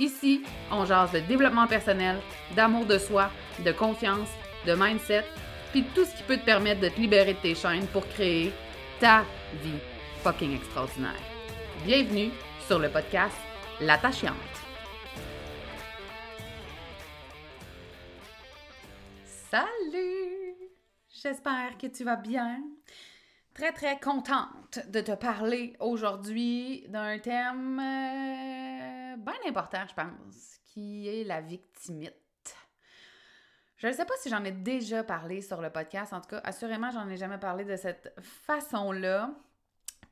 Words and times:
Ici, 0.00 0.42
on 0.70 0.86
jase 0.86 1.12
de 1.12 1.20
développement 1.20 1.66
personnel, 1.66 2.16
d'amour 2.56 2.86
de 2.86 2.96
soi, 2.96 3.30
de 3.62 3.70
confiance, 3.70 4.30
de 4.66 4.72
mindset, 4.74 5.26
puis 5.72 5.84
tout 5.94 6.06
ce 6.06 6.16
qui 6.16 6.22
peut 6.22 6.38
te 6.38 6.44
permettre 6.46 6.80
de 6.80 6.88
te 6.88 6.98
libérer 6.98 7.34
de 7.34 7.38
tes 7.38 7.54
chaînes 7.54 7.86
pour 7.88 8.08
créer 8.08 8.50
ta 8.98 9.26
vie 9.62 9.78
fucking 10.22 10.56
extraordinaire. 10.56 11.20
Bienvenue 11.84 12.30
sur 12.66 12.78
le 12.78 12.88
podcast 12.88 13.36
L'attachante. 13.82 14.32
Salut! 19.50 20.56
J'espère 21.10 21.76
que 21.78 21.88
tu 21.88 22.04
vas 22.04 22.16
bien. 22.16 22.62
Très 23.52 23.72
très 23.72 24.00
contente 24.00 24.78
de 24.88 25.02
te 25.02 25.12
parler 25.12 25.76
aujourd'hui 25.78 26.86
d'un 26.88 27.18
thème 27.18 27.78
euh, 27.78 28.79
important, 29.50 29.84
je 29.88 29.94
pense, 29.94 30.60
qui 30.64 31.08
est 31.08 31.24
la 31.24 31.40
victimite. 31.40 32.14
Je 33.76 33.86
ne 33.86 33.92
sais 33.92 34.04
pas 34.04 34.14
si 34.18 34.28
j'en 34.28 34.44
ai 34.44 34.52
déjà 34.52 35.02
parlé 35.02 35.40
sur 35.40 35.60
le 35.60 35.70
podcast, 35.70 36.12
en 36.12 36.20
tout 36.20 36.28
cas, 36.28 36.40
assurément, 36.44 36.90
j'en 36.90 37.08
ai 37.08 37.16
jamais 37.16 37.38
parlé 37.38 37.64
de 37.64 37.76
cette 37.76 38.14
façon-là. 38.20 39.30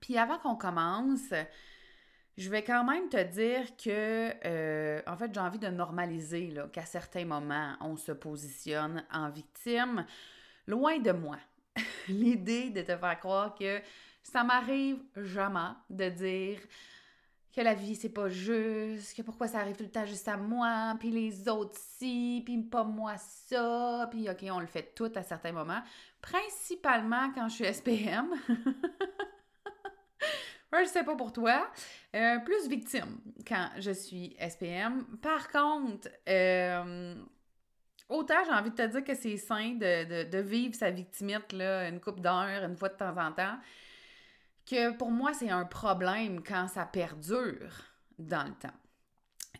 Puis 0.00 0.16
avant 0.16 0.38
qu'on 0.38 0.56
commence, 0.56 1.32
je 2.38 2.50
vais 2.50 2.64
quand 2.64 2.82
même 2.84 3.08
te 3.08 3.22
dire 3.22 3.76
que, 3.76 4.32
euh, 4.46 5.02
en 5.06 5.16
fait, 5.16 5.32
j'ai 5.34 5.40
envie 5.40 5.58
de 5.58 5.68
normaliser 5.68 6.54
qu'à 6.72 6.86
certains 6.86 7.24
moments, 7.24 7.76
on 7.80 7.96
se 7.96 8.12
positionne 8.12 9.04
en 9.12 9.28
victime. 9.28 10.06
Loin 10.66 10.98
de 10.98 11.12
moi, 11.12 11.36
l'idée 12.08 12.70
de 12.70 12.80
te 12.80 12.96
faire 12.96 13.18
croire 13.18 13.54
que 13.54 13.80
ça 14.22 14.44
m'arrive 14.44 15.02
jamais 15.16 15.72
de 15.90 16.08
dire 16.08 16.58
que 17.54 17.60
la 17.60 17.74
vie 17.74 17.94
c'est 17.94 18.08
pas 18.08 18.28
juste, 18.28 19.16
que 19.16 19.22
pourquoi 19.22 19.48
ça 19.48 19.58
arrive 19.58 19.76
tout 19.76 19.84
le 19.84 19.90
temps 19.90 20.06
juste 20.06 20.28
à 20.28 20.36
moi, 20.36 20.94
puis 20.98 21.10
les 21.10 21.48
autres 21.48 21.78
si, 21.98 22.42
puis 22.44 22.58
pas 22.62 22.84
moi 22.84 23.16
ça, 23.18 24.08
puis 24.10 24.28
ok, 24.28 24.44
on 24.50 24.60
le 24.60 24.66
fait 24.66 24.92
tout 24.94 25.10
à 25.14 25.22
certains 25.22 25.52
moments, 25.52 25.82
principalement 26.20 27.30
quand 27.34 27.48
je 27.48 27.54
suis 27.54 27.74
SPM. 27.74 28.28
je 30.72 30.88
sais 30.88 31.04
pas 31.04 31.16
pour 31.16 31.32
toi. 31.32 31.68
Euh, 32.14 32.38
plus 32.40 32.68
victime 32.68 33.20
quand 33.46 33.70
je 33.78 33.90
suis 33.90 34.36
SPM. 34.38 35.04
Par 35.22 35.48
contre, 35.48 36.08
euh, 36.28 37.14
autant 38.08 38.44
j'ai 38.44 38.52
envie 38.52 38.70
de 38.70 38.76
te 38.76 38.86
dire 38.86 39.04
que 39.04 39.14
c'est 39.14 39.36
sain 39.36 39.74
de, 39.74 40.40
vivre 40.40 40.74
sa 40.74 40.90
victimite 40.90 41.52
là, 41.52 41.88
une 41.88 42.00
coupe 42.00 42.20
d'heure, 42.20 42.64
une 42.64 42.76
fois 42.76 42.88
de 42.88 42.96
temps 42.96 43.16
en 43.16 43.32
temps, 43.32 43.58
que 44.68 44.92
pour 44.92 45.10
moi, 45.10 45.32
c'est 45.32 45.50
un 45.50 45.64
problème 45.64 46.42
quand 46.42 46.68
ça 46.68 46.84
perdure 46.84 47.84
dans 48.18 48.44
le 48.44 48.54
temps. 48.54 48.76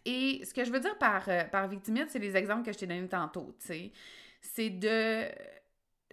Et 0.04 0.42
ce 0.44 0.54
que 0.54 0.64
je 0.64 0.70
veux 0.70 0.80
dire 0.80 0.96
par, 0.98 1.28
euh, 1.28 1.44
par 1.44 1.68
victimite, 1.68 2.10
c'est 2.10 2.18
les 2.18 2.36
exemples 2.36 2.64
que 2.64 2.72
je 2.72 2.78
t'ai 2.78 2.86
donnés 2.86 3.08
tantôt. 3.08 3.56
C'est 3.60 4.70
de 4.70 5.28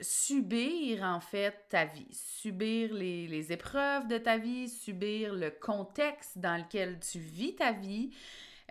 subir 0.02 1.04
en 1.04 1.20
fait 1.20 1.56
ta 1.70 1.86
vie, 1.86 2.08
subir 2.12 2.94
les, 2.94 3.52
épreuves 3.52 4.08
de 4.08 4.18
ta 4.18 4.38
vie, 4.38 4.68
subir 4.68 5.34
le 5.34 5.50
contexte 5.52 6.38
dans 6.38 6.58
lequel 6.58 7.00
tu 7.00 7.20
vis 7.20 7.56
ta 7.56 7.72
vie, 7.72 8.12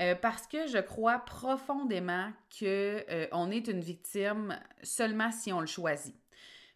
euh, 0.01 0.15
parce 0.15 0.47
que 0.47 0.67
je 0.67 0.79
crois 0.79 1.21
profondément 1.21 2.31
que 2.61 3.05
euh, 3.09 3.27
on 3.33 3.51
est 3.51 3.69
une 3.69 3.81
victime 3.81 4.59
seulement 4.83 5.31
si 5.31 5.53
on 5.53 5.61
le 5.61 5.67
choisit. 5.67 6.17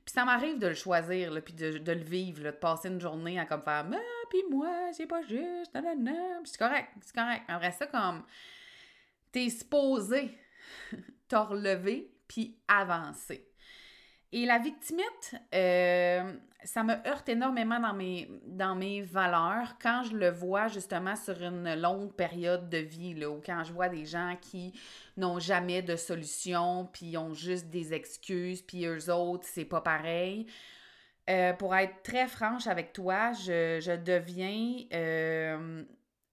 Puis 0.08 0.14
ça 0.14 0.24
m'arrive 0.24 0.58
de 0.58 0.68
le 0.68 0.74
choisir, 0.74 1.30
là, 1.30 1.42
puis 1.42 1.52
de, 1.52 1.92
le 1.92 2.02
vivre, 2.02 2.42
de 2.42 2.50
passer 2.50 2.88
une 2.88 2.98
journée 2.98 3.38
à 3.38 3.44
comme 3.44 3.60
faire 3.60 3.84
«Ah, 3.92 4.26
puis 4.30 4.38
moi, 4.50 4.90
c'est 4.94 5.06
pas 5.06 5.20
juste, 5.20 5.74
nanana.» 5.74 6.40
c'est 6.44 6.56
correct, 6.56 6.88
c'est 7.02 7.14
correct. 7.14 7.42
Après 7.46 7.72
ça, 7.72 7.86
comme, 7.88 8.24
t'es 9.30 9.50
supposé 9.50 10.30
te 11.28 11.36
relever 11.36 12.10
puis 12.26 12.58
avancer. 12.66 13.47
Et 14.32 14.44
la 14.44 14.58
victimite, 14.58 15.36
euh, 15.54 16.34
ça 16.64 16.82
me 16.82 16.92
heurte 17.08 17.28
énormément 17.28 17.80
dans 17.80 17.94
mes, 17.94 18.28
dans 18.44 18.74
mes 18.74 19.00
valeurs 19.00 19.76
quand 19.80 20.02
je 20.04 20.16
le 20.16 20.28
vois 20.28 20.68
justement 20.68 21.16
sur 21.16 21.42
une 21.42 21.74
longue 21.74 22.12
période 22.12 22.68
de 22.68 22.78
vie, 22.78 23.14
là, 23.14 23.30
ou 23.30 23.40
quand 23.44 23.64
je 23.64 23.72
vois 23.72 23.88
des 23.88 24.04
gens 24.04 24.36
qui 24.40 24.78
n'ont 25.16 25.38
jamais 25.38 25.80
de 25.80 25.96
solution, 25.96 26.88
puis 26.92 27.16
ont 27.16 27.32
juste 27.32 27.68
des 27.68 27.94
excuses, 27.94 28.60
puis 28.60 28.84
eux 28.84 29.10
autres, 29.10 29.46
c'est 29.46 29.64
pas 29.64 29.80
pareil. 29.80 30.46
Euh, 31.30 31.52
pour 31.54 31.74
être 31.74 32.02
très 32.02 32.26
franche 32.26 32.66
avec 32.66 32.92
toi, 32.92 33.32
je, 33.32 33.96
deviens 33.96 34.84
euh, 34.92 35.84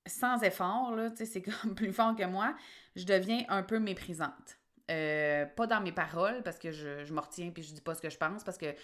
sans 0.05 0.41
effort, 0.43 0.93
c'est 1.15 1.41
comme 1.61 1.75
plus 1.75 1.93
fort 1.93 2.15
que 2.15 2.25
moi, 2.25 2.55
je 2.95 3.05
deviens 3.05 3.43
un 3.49 3.63
peu 3.63 3.79
méprisante. 3.79 4.57
Euh, 4.91 5.45
pas 5.45 5.65
dans 5.65 5.81
mes 5.81 5.91
paroles, 5.91 6.43
parce 6.43 6.59
que 6.59 6.71
je, 6.71 7.03
je 7.03 7.13
me 7.13 7.19
retiens 7.19 7.49
puis 7.49 7.63
je 7.63 7.73
dis 7.73 7.81
pas 7.81 7.95
ce 7.95 8.01
que 8.01 8.09
je 8.09 8.17
pense, 8.17 8.43
parce 8.43 8.57
que 8.57 8.75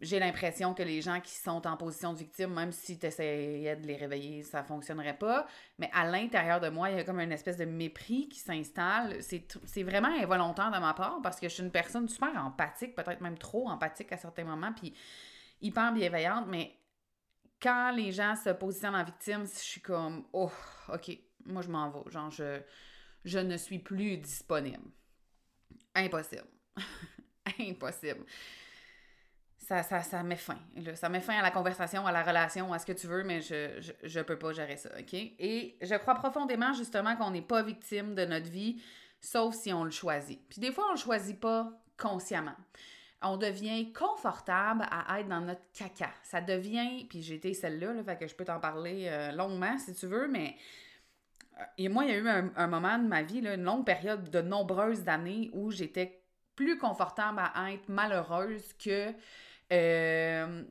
j'ai 0.00 0.18
l'impression 0.18 0.74
que 0.74 0.82
les 0.82 1.00
gens 1.00 1.20
qui 1.20 1.34
sont 1.34 1.66
en 1.66 1.76
position 1.76 2.12
de 2.12 2.18
victime, 2.18 2.52
même 2.52 2.70
si 2.72 2.98
tu 2.98 3.06
essayais 3.06 3.76
de 3.76 3.86
les 3.86 3.96
réveiller, 3.96 4.42
ça 4.42 4.62
fonctionnerait 4.62 5.16
pas. 5.16 5.46
Mais 5.78 5.88
à 5.94 6.06
l'intérieur 6.06 6.60
de 6.60 6.68
moi, 6.68 6.90
il 6.90 6.96
y 6.96 7.00
a 7.00 7.04
comme 7.04 7.20
une 7.20 7.32
espèce 7.32 7.56
de 7.56 7.64
mépris 7.64 8.28
qui 8.28 8.38
s'installe. 8.38 9.16
C'est 9.22 9.82
vraiment 9.82 10.08
involontaire 10.20 10.70
de 10.70 10.78
ma 10.78 10.92
part 10.92 11.20
parce 11.22 11.40
que 11.40 11.48
je 11.48 11.54
suis 11.54 11.62
une 11.62 11.70
personne 11.70 12.08
super 12.08 12.36
empathique, 12.36 12.94
peut-être 12.94 13.22
même 13.22 13.38
trop 13.38 13.68
empathique 13.70 14.12
à 14.12 14.18
certains 14.18 14.44
moments, 14.44 14.72
puis 14.72 14.92
hyper 15.62 15.92
bienveillante. 15.92 16.46
Mais 16.48 16.76
quand 17.62 17.92
les 17.92 18.12
gens 18.12 18.34
se 18.36 18.50
positionnent 18.50 18.96
en 18.96 19.04
victime, 19.04 19.46
je 19.46 19.60
suis 19.60 19.80
comme, 19.80 20.26
oh, 20.34 20.50
OK, 20.92 21.10
moi 21.46 21.62
je 21.62 21.70
m'en 21.70 21.88
vais. 21.88 22.10
Genre, 22.10 22.30
je 22.30 22.60
je 23.26 23.40
ne 23.40 23.56
suis 23.56 23.80
plus 23.80 24.16
disponible. 24.16 24.88
Impossible. 25.94 26.46
Impossible. 27.58 28.24
Ça, 29.58 29.82
ça, 29.82 30.00
ça 30.02 30.22
met 30.22 30.36
fin. 30.36 30.58
Ça 30.94 31.08
met 31.08 31.20
fin 31.20 31.34
à 31.34 31.42
la 31.42 31.50
conversation, 31.50 32.06
à 32.06 32.12
la 32.12 32.22
relation, 32.22 32.72
à 32.72 32.78
ce 32.78 32.86
que 32.86 32.92
tu 32.92 33.08
veux, 33.08 33.24
mais 33.24 33.40
je, 33.40 33.92
je, 34.04 34.20
peux 34.20 34.38
pas 34.38 34.52
gérer 34.52 34.76
ça, 34.76 34.90
OK? 34.96 35.12
Et 35.12 35.76
je 35.82 35.94
crois 35.96 36.14
profondément, 36.14 36.72
justement, 36.72 37.16
qu'on 37.16 37.32
n'est 37.32 37.42
pas 37.42 37.62
victime 37.62 38.14
de 38.14 38.24
notre 38.24 38.48
vie, 38.48 38.80
sauf 39.20 39.56
si 39.56 39.72
on 39.72 39.82
le 39.82 39.90
choisit. 39.90 40.40
Puis 40.48 40.60
des 40.60 40.70
fois, 40.70 40.84
on 40.88 40.92
le 40.92 40.98
choisit 40.98 41.40
pas 41.40 41.72
consciemment. 41.98 42.54
On 43.22 43.36
devient 43.36 43.92
confortable 43.92 44.86
à 44.88 45.18
être 45.18 45.28
dans 45.28 45.40
notre 45.40 45.62
caca. 45.72 46.10
Ça 46.22 46.40
devient, 46.40 47.04
puis 47.08 47.22
j'ai 47.22 47.34
été 47.34 47.52
celle-là, 47.52 47.92
là, 47.92 48.04
fait 48.04 48.18
que 48.18 48.28
je 48.28 48.36
peux 48.36 48.44
t'en 48.44 48.60
parler 48.60 49.08
euh, 49.08 49.32
longuement 49.32 49.76
si 49.78 49.94
tu 49.94 50.06
veux, 50.06 50.28
mais 50.28 50.54
et 51.78 51.88
moi, 51.88 52.04
il 52.04 52.10
y 52.10 52.12
a 52.12 52.18
eu 52.18 52.28
un, 52.28 52.66
moment 52.66 52.98
de 52.98 53.06
ma 53.06 53.22
vie, 53.22 53.38
une 53.38 53.62
longue 53.62 53.84
période 53.84 54.30
de 54.30 54.40
nombreuses 54.40 55.08
années 55.08 55.50
où 55.52 55.70
j'étais 55.70 56.22
plus 56.54 56.78
confortable 56.78 57.40
à 57.54 57.72
être 57.72 57.88
malheureuse 57.88 58.72
que... 58.74 59.12
Euh, 59.72 60.62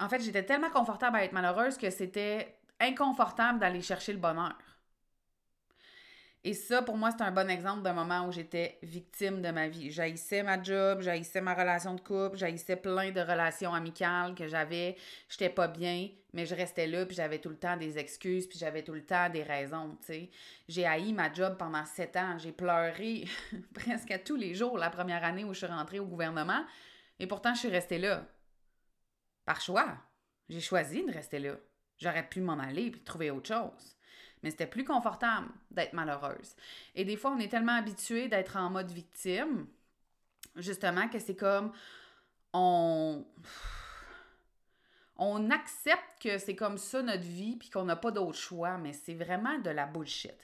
en 0.00 0.08
fait, 0.08 0.20
j'étais 0.20 0.44
tellement 0.44 0.70
confortable 0.70 1.16
à 1.16 1.24
être 1.24 1.32
malheureuse 1.32 1.76
que 1.76 1.90
c'était 1.90 2.56
inconfortable 2.80 3.58
d'aller 3.58 3.82
chercher 3.82 4.12
le 4.12 4.18
bonheur. 4.18 4.56
Et 6.44 6.54
ça, 6.54 6.82
pour 6.82 6.96
moi, 6.96 7.10
c'est 7.10 7.24
un 7.24 7.32
bon 7.32 7.50
exemple 7.50 7.82
d'un 7.82 7.92
moment 7.92 8.26
où 8.28 8.32
j'étais 8.32 8.78
victime 8.82 9.42
de 9.42 9.50
ma 9.50 9.66
vie. 9.66 9.90
J'haïssais 9.90 10.44
ma 10.44 10.62
job, 10.62 11.00
j'haïssais 11.00 11.40
ma 11.40 11.52
relation 11.52 11.94
de 11.94 12.00
couple, 12.00 12.36
j'haïssais 12.36 12.76
plein 12.76 13.10
de 13.10 13.20
relations 13.20 13.74
amicales 13.74 14.36
que 14.36 14.46
j'avais. 14.46 14.96
J'étais 15.28 15.50
pas 15.50 15.66
bien, 15.66 16.08
mais 16.32 16.46
je 16.46 16.54
restais 16.54 16.86
là, 16.86 17.04
puis 17.06 17.16
j'avais 17.16 17.40
tout 17.40 17.48
le 17.48 17.56
temps 17.56 17.76
des 17.76 17.98
excuses, 17.98 18.46
puis 18.46 18.56
j'avais 18.56 18.84
tout 18.84 18.92
le 18.92 19.04
temps 19.04 19.28
des 19.28 19.42
raisons. 19.42 19.98
J'ai 20.68 20.86
haï 20.86 21.12
ma 21.12 21.32
job 21.32 21.56
pendant 21.58 21.84
sept 21.84 22.16
ans. 22.16 22.38
J'ai 22.38 22.52
pleuré 22.52 23.24
presque 23.74 24.12
à 24.12 24.18
tous 24.20 24.36
les 24.36 24.54
jours 24.54 24.78
la 24.78 24.90
première 24.90 25.24
année 25.24 25.42
où 25.42 25.52
je 25.52 25.58
suis 25.58 25.66
rentrée 25.66 25.98
au 25.98 26.06
gouvernement. 26.06 26.64
Et 27.18 27.26
pourtant, 27.26 27.52
je 27.54 27.60
suis 27.60 27.68
restée 27.68 27.98
là. 27.98 28.24
Par 29.44 29.60
choix. 29.60 29.98
J'ai 30.48 30.60
choisi 30.60 31.04
de 31.04 31.12
rester 31.12 31.40
là. 31.40 31.56
J'aurais 31.96 32.28
pu 32.28 32.40
m'en 32.40 32.60
aller 32.60 32.92
puis 32.92 33.02
trouver 33.02 33.32
autre 33.32 33.48
chose 33.48 33.97
mais 34.42 34.50
c'était 34.50 34.66
plus 34.66 34.84
confortable 34.84 35.48
d'être 35.70 35.92
malheureuse. 35.92 36.54
Et 36.94 37.04
des 37.04 37.16
fois, 37.16 37.32
on 37.32 37.38
est 37.38 37.48
tellement 37.48 37.76
habitué 37.76 38.28
d'être 38.28 38.56
en 38.56 38.70
mode 38.70 38.90
victime, 38.90 39.66
justement, 40.56 41.08
que 41.08 41.18
c'est 41.18 41.36
comme 41.36 41.72
on. 42.52 43.24
On 45.20 45.50
accepte 45.50 46.22
que 46.22 46.38
c'est 46.38 46.54
comme 46.54 46.78
ça 46.78 47.02
notre 47.02 47.24
vie 47.24 47.56
puis 47.56 47.70
qu'on 47.70 47.84
n'a 47.84 47.96
pas 47.96 48.12
d'autre 48.12 48.38
choix, 48.38 48.78
mais 48.78 48.92
c'est 48.92 49.14
vraiment 49.14 49.58
de 49.58 49.70
la 49.70 49.84
bullshit. 49.84 50.36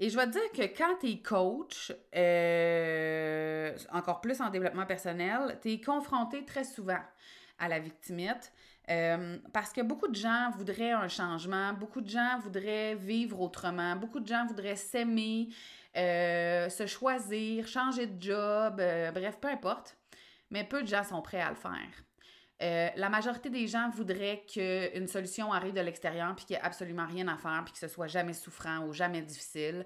Et 0.00 0.10
je 0.10 0.16
vais 0.16 0.26
te 0.26 0.32
dire 0.32 0.50
que 0.52 0.76
quand 0.76 0.96
tu 0.98 1.10
es 1.10 1.18
coach, 1.18 1.92
euh, 2.16 3.76
encore 3.92 4.20
plus 4.20 4.40
en 4.40 4.50
développement 4.50 4.86
personnel, 4.86 5.56
tu 5.62 5.70
es 5.70 5.80
confronté 5.80 6.44
très 6.44 6.64
souvent 6.64 6.98
à 7.60 7.68
la 7.68 7.78
victimite. 7.78 8.52
Euh, 8.90 9.38
parce 9.52 9.72
que 9.72 9.80
beaucoup 9.80 10.08
de 10.08 10.14
gens 10.14 10.50
voudraient 10.56 10.92
un 10.92 11.08
changement, 11.08 11.72
beaucoup 11.72 12.00
de 12.00 12.08
gens 12.08 12.38
voudraient 12.40 12.94
vivre 12.94 13.40
autrement, 13.40 13.94
beaucoup 13.96 14.20
de 14.20 14.26
gens 14.26 14.44
voudraient 14.46 14.76
s'aimer, 14.76 15.48
euh, 15.96 16.68
se 16.68 16.86
choisir, 16.86 17.66
changer 17.68 18.06
de 18.06 18.20
job, 18.20 18.80
euh, 18.80 19.12
bref, 19.12 19.38
peu 19.40 19.48
importe. 19.48 19.96
Mais 20.50 20.64
peu 20.64 20.82
de 20.82 20.88
gens 20.88 21.04
sont 21.04 21.22
prêts 21.22 21.40
à 21.40 21.50
le 21.50 21.56
faire. 21.56 22.92
la 22.96 23.08
majorité 23.08 23.50
des 23.50 23.66
gens 23.66 23.88
voudraient 23.90 24.44
qu'une 24.46 25.08
solution 25.08 25.52
arrive 25.52 25.74
de 25.74 25.80
l'extérieur 25.80 26.34
puis 26.36 26.44
qu'il 26.44 26.56
n'y 26.56 26.60
ait 26.60 26.64
absolument 26.64 27.06
rien 27.06 27.26
à 27.28 27.36
faire 27.36 27.62
puis 27.64 27.72
que 27.72 27.78
ce 27.78 27.88
soit 27.88 28.06
jamais 28.06 28.34
souffrant 28.34 28.86
ou 28.86 28.92
jamais 28.92 29.22
difficile. 29.22 29.84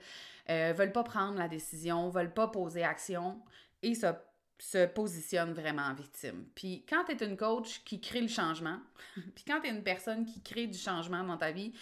Euh, 0.48 0.72
veulent 0.76 0.92
pas 0.92 1.02
prendre 1.02 1.38
la 1.38 1.48
décision, 1.48 2.08
veulent 2.08 2.32
pas 2.32 2.46
poser 2.48 2.84
action 2.84 3.40
et 3.82 3.94
ça 3.94 4.25
se 4.58 4.86
positionne 4.86 5.52
vraiment 5.52 5.82
en 5.82 5.94
victime. 5.94 6.46
Puis 6.54 6.84
quand 6.88 7.04
tu 7.04 7.12
es 7.12 7.26
une 7.26 7.36
coach 7.36 7.82
qui 7.84 8.00
crée 8.00 8.22
le 8.22 8.28
changement, 8.28 8.78
puis 9.34 9.44
quand 9.46 9.60
tu 9.60 9.68
es 9.68 9.70
une 9.70 9.82
personne 9.82 10.24
qui 10.24 10.42
crée 10.42 10.66
du 10.66 10.78
changement 10.78 11.22
dans 11.24 11.36
ta 11.36 11.50
vie 11.50 11.72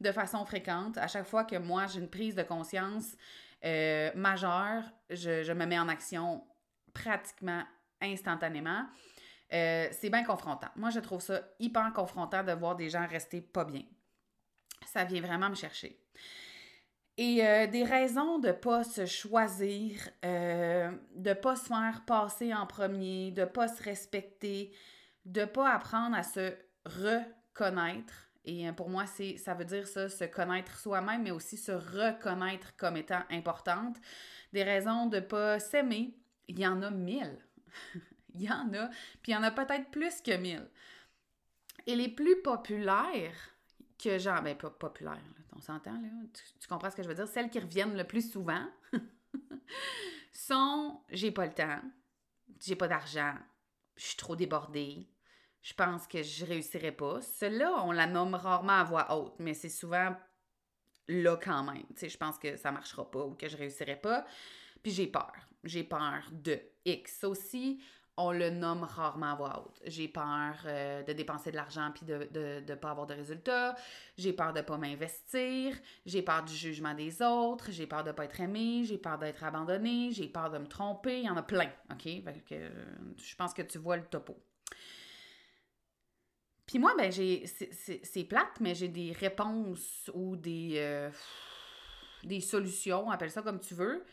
de 0.00 0.12
façon 0.12 0.44
fréquente, 0.44 0.98
à 0.98 1.06
chaque 1.06 1.26
fois 1.26 1.44
que 1.44 1.56
moi 1.56 1.86
j'ai 1.86 2.00
une 2.00 2.10
prise 2.10 2.34
de 2.34 2.42
conscience 2.42 3.16
euh, 3.64 4.10
majeure, 4.14 4.82
je, 5.10 5.52
me 5.52 5.66
mets 5.66 5.78
en 5.78 5.88
action 5.88 6.44
pratiquement 6.92 7.62
instantanément. 8.00 8.86
Euh, 9.52 9.88
c'est 9.92 10.10
bien 10.10 10.24
confrontant. 10.24 10.68
Moi, 10.76 10.90
je 10.90 10.98
trouve 10.98 11.20
ça 11.20 11.42
hyper 11.60 11.92
confrontant 11.92 12.42
de 12.42 12.52
voir 12.52 12.74
des 12.74 12.88
gens 12.88 13.06
rester 13.06 13.40
pas 13.40 13.64
bien. 13.64 13.82
Ça 14.86 15.04
vient 15.04 15.20
vraiment 15.20 15.50
me 15.50 15.54
chercher. 15.54 16.00
Et 17.18 17.46
euh, 17.46 17.66
des 17.66 17.84
raisons 17.84 18.38
de 18.38 18.48
ne 18.48 18.52
pas 18.52 18.84
se 18.84 19.04
choisir, 19.04 20.08
euh, 20.24 20.90
de 21.14 21.30
ne 21.30 21.34
pas 21.34 21.56
se 21.56 21.66
faire 21.66 22.02
passer 22.06 22.54
en 22.54 22.66
premier, 22.66 23.30
de 23.32 23.42
ne 23.42 23.46
pas 23.46 23.68
se 23.68 23.82
respecter, 23.82 24.72
de 25.26 25.42
ne 25.42 25.46
pas 25.46 25.74
apprendre 25.74 26.16
à 26.16 26.22
se 26.22 26.54
reconnaître. 26.86 28.30
Et 28.44 28.66
euh, 28.66 28.72
pour 28.72 28.88
moi, 28.88 29.04
ça 29.06 29.54
veut 29.54 29.66
dire 29.66 29.86
ça, 29.86 30.08
se 30.08 30.24
connaître 30.24 30.78
soi-même, 30.78 31.22
mais 31.22 31.30
aussi 31.30 31.58
se 31.58 31.72
reconnaître 31.72 32.74
comme 32.76 32.96
étant 32.96 33.22
importante. 33.30 33.98
Des 34.54 34.62
raisons 34.62 35.06
de 35.06 35.16
ne 35.16 35.20
pas 35.20 35.60
s'aimer, 35.60 36.16
il 36.48 36.58
y 36.58 36.66
en 36.66 36.82
a 36.82 36.90
mille. 36.90 37.38
il 38.34 38.42
y 38.42 38.50
en 38.50 38.72
a, 38.72 38.88
puis 39.22 39.32
il 39.32 39.34
y 39.34 39.36
en 39.36 39.42
a 39.42 39.50
peut-être 39.50 39.90
plus 39.90 40.22
que 40.22 40.36
mille. 40.36 40.66
Et 41.86 41.94
les 41.94 42.08
plus 42.08 42.40
populaires 42.40 43.51
que 44.02 44.18
genre, 44.18 44.42
ben 44.42 44.56
pas 44.56 44.70
populaires, 44.70 45.22
on 45.54 45.60
s'entend, 45.60 45.92
là. 45.92 46.08
Tu, 46.60 46.68
comprends 46.68 46.90
ce 46.90 46.96
que 46.96 47.02
je 47.02 47.08
veux 47.08 47.14
dire? 47.14 47.28
Celles 47.28 47.50
qui 47.50 47.58
reviennent 47.58 47.96
le 47.96 48.04
plus 48.04 48.30
souvent 48.30 48.64
sont 50.32 51.00
j'ai 51.10 51.30
pas 51.30 51.46
le 51.46 51.52
temps, 51.52 51.80
j'ai 52.60 52.76
pas 52.76 52.88
d'argent, 52.88 53.34
je 53.96 54.04
suis 54.04 54.16
trop 54.16 54.36
débordée, 54.36 55.08
je 55.62 55.74
pense 55.74 56.06
que 56.06 56.22
je 56.22 56.44
réussirai 56.44 56.92
pas. 56.92 57.20
Celle-là, 57.20 57.84
on 57.84 57.92
la 57.92 58.06
nomme 58.06 58.34
rarement 58.34 58.72
à 58.72 58.84
voix 58.84 59.16
haute, 59.16 59.34
mais 59.38 59.54
c'est 59.54 59.68
souvent 59.68 60.16
là 61.08 61.36
quand 61.36 61.62
même. 61.64 61.86
Tu 61.94 62.00
sais, 62.00 62.08
je 62.08 62.18
pense 62.18 62.38
que 62.38 62.56
ça 62.56 62.72
marchera 62.72 63.08
pas 63.10 63.24
ou 63.24 63.34
que 63.34 63.48
je 63.48 63.56
réussirai 63.56 63.96
pas. 63.96 64.24
Puis 64.82 64.92
j'ai 64.92 65.06
peur. 65.06 65.32
J'ai 65.64 65.84
peur 65.84 66.28
de 66.32 66.60
X. 66.84 67.24
aussi, 67.24 67.80
on 68.16 68.32
le 68.32 68.50
nomme 68.50 68.84
rarement 68.84 69.32
à 69.32 69.34
voix 69.34 69.64
haute. 69.64 69.80
J'ai 69.86 70.08
peur 70.08 70.54
euh, 70.66 71.02
de 71.02 71.12
dépenser 71.12 71.50
de 71.50 71.56
l'argent 71.56 71.90
puis 71.94 72.04
de 72.04 72.28
ne 72.32 72.60
de, 72.60 72.74
pas 72.74 72.90
avoir 72.90 73.06
de 73.06 73.14
résultats. 73.14 73.74
J'ai 74.18 74.32
peur 74.32 74.52
de 74.52 74.58
ne 74.58 74.64
pas 74.64 74.76
m'investir. 74.76 75.76
J'ai 76.04 76.22
peur 76.22 76.44
du 76.44 76.54
jugement 76.54 76.94
des 76.94 77.22
autres. 77.22 77.70
J'ai 77.70 77.86
peur 77.86 78.04
de 78.04 78.08
ne 78.08 78.12
pas 78.12 78.24
être 78.24 78.40
aimé. 78.40 78.84
J'ai 78.84 78.98
peur 78.98 79.18
d'être 79.18 79.42
abandonné. 79.42 80.10
J'ai 80.12 80.28
peur 80.28 80.50
de 80.50 80.58
me 80.58 80.66
tromper. 80.66 81.20
Il 81.20 81.24
y 81.24 81.30
en 81.30 81.36
a 81.36 81.42
plein. 81.42 81.70
OK? 81.90 82.06
je 82.06 83.34
pense 83.36 83.54
que 83.54 83.62
tu 83.62 83.78
vois 83.78 83.96
le 83.96 84.04
topo. 84.04 84.36
Puis 86.66 86.78
moi, 86.78 86.94
ben, 86.96 87.10
j'ai. 87.10 87.46
C'est 87.46 88.24
plate, 88.24 88.60
mais 88.60 88.74
j'ai 88.74 88.88
des 88.88 89.12
réponses 89.12 90.10
ou 90.14 90.36
des. 90.36 90.74
Euh, 90.76 91.10
des 92.24 92.40
solutions, 92.40 93.10
appelle 93.10 93.30
ça 93.30 93.42
comme 93.42 93.60
tu 93.60 93.74
veux, 93.74 94.04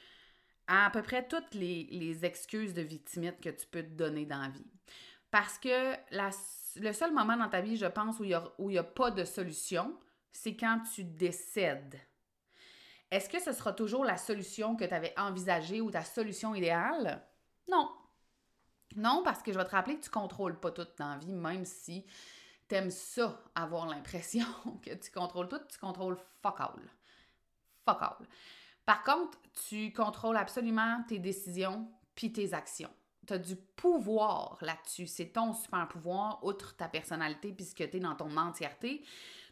à, 0.69 0.89
peu 0.91 1.01
près 1.01 1.27
toutes 1.27 1.53
les, 1.55 2.23
excuses 2.23 2.73
de 2.73 2.81
victimite 2.81 3.41
que 3.41 3.49
tu 3.49 3.65
peux 3.65 3.81
te 3.81 3.89
donner 3.89 4.25
dans 4.25 4.39
la 4.39 4.49
vie. 4.49 4.67
Parce 5.31 5.57
que 5.57 5.95
le 6.79 6.93
seul 6.93 7.11
moment 7.11 7.35
dans 7.35 7.49
ta 7.49 7.61
vie, 7.61 7.75
je 7.75 7.87
pense, 7.87 8.19
où 8.19 8.23
il 8.23 8.37
n'y 8.59 8.77
a, 8.77 8.81
a 8.81 8.83
pas 8.83 9.11
de 9.11 9.25
solution, 9.25 9.97
c'est 10.31 10.55
quand 10.55 10.81
tu 10.93 11.03
décèdes. 11.03 11.99
Est-ce 13.11 13.27
que 13.27 13.39
ce 13.39 13.51
sera 13.51 13.73
toujours 13.73 14.05
la 14.05 14.17
solution 14.17 14.75
que 14.75 14.85
tu 14.85 14.93
avais 14.93 15.17
envisagée 15.17 15.81
ou 15.81 15.89
ta 15.89 16.03
solution 16.03 16.53
idéale? 16.53 17.25
Non. 17.67 17.89
Non, 18.95 19.23
parce 19.23 19.41
que 19.41 19.51
je 19.51 19.57
vais 19.57 19.65
te 19.65 19.71
rappeler 19.71 19.95
que 19.97 20.03
tu 20.03 20.09
ne 20.09 20.13
contrôles 20.13 20.59
pas 20.59 20.71
tout 20.71 20.87
dans 20.97 21.09
la 21.09 21.17
vie, 21.17 21.33
même 21.33 21.65
si 21.65 22.05
tu 22.67 22.75
aimes 22.75 22.91
ça, 22.91 23.43
avoir 23.55 23.87
l'impression 23.87 24.45
que 24.83 24.93
tu 24.93 25.11
contrôles 25.11 25.47
tout, 25.47 25.61
tu 25.67 25.79
contrôles 25.79 26.17
fuck 26.43 26.59
all. 26.59 26.91
Fuck 27.85 28.01
all. 28.01 28.27
Par 28.89 29.03
contre, 29.03 29.37
tu 29.67 29.93
contrôles 29.93 30.35
absolument 30.35 31.03
tes 31.07 31.19
décisions 31.19 31.87
puis 32.15 32.31
tes 32.33 32.55
actions. 32.55 32.89
Tu 33.27 33.33
as 33.33 33.37
du 33.37 33.55
pouvoir 33.55 34.57
là-dessus. 34.61 35.05
C'est 35.05 35.27
ton 35.27 35.53
super 35.53 35.87
pouvoir, 35.87 36.43
outre 36.43 36.75
ta 36.75 36.87
personnalité 36.87 37.53
puisque 37.53 37.87
tu 37.87 37.97
es 37.97 37.99
dans 37.99 38.15
ton 38.15 38.35
entièreté. 38.35 39.03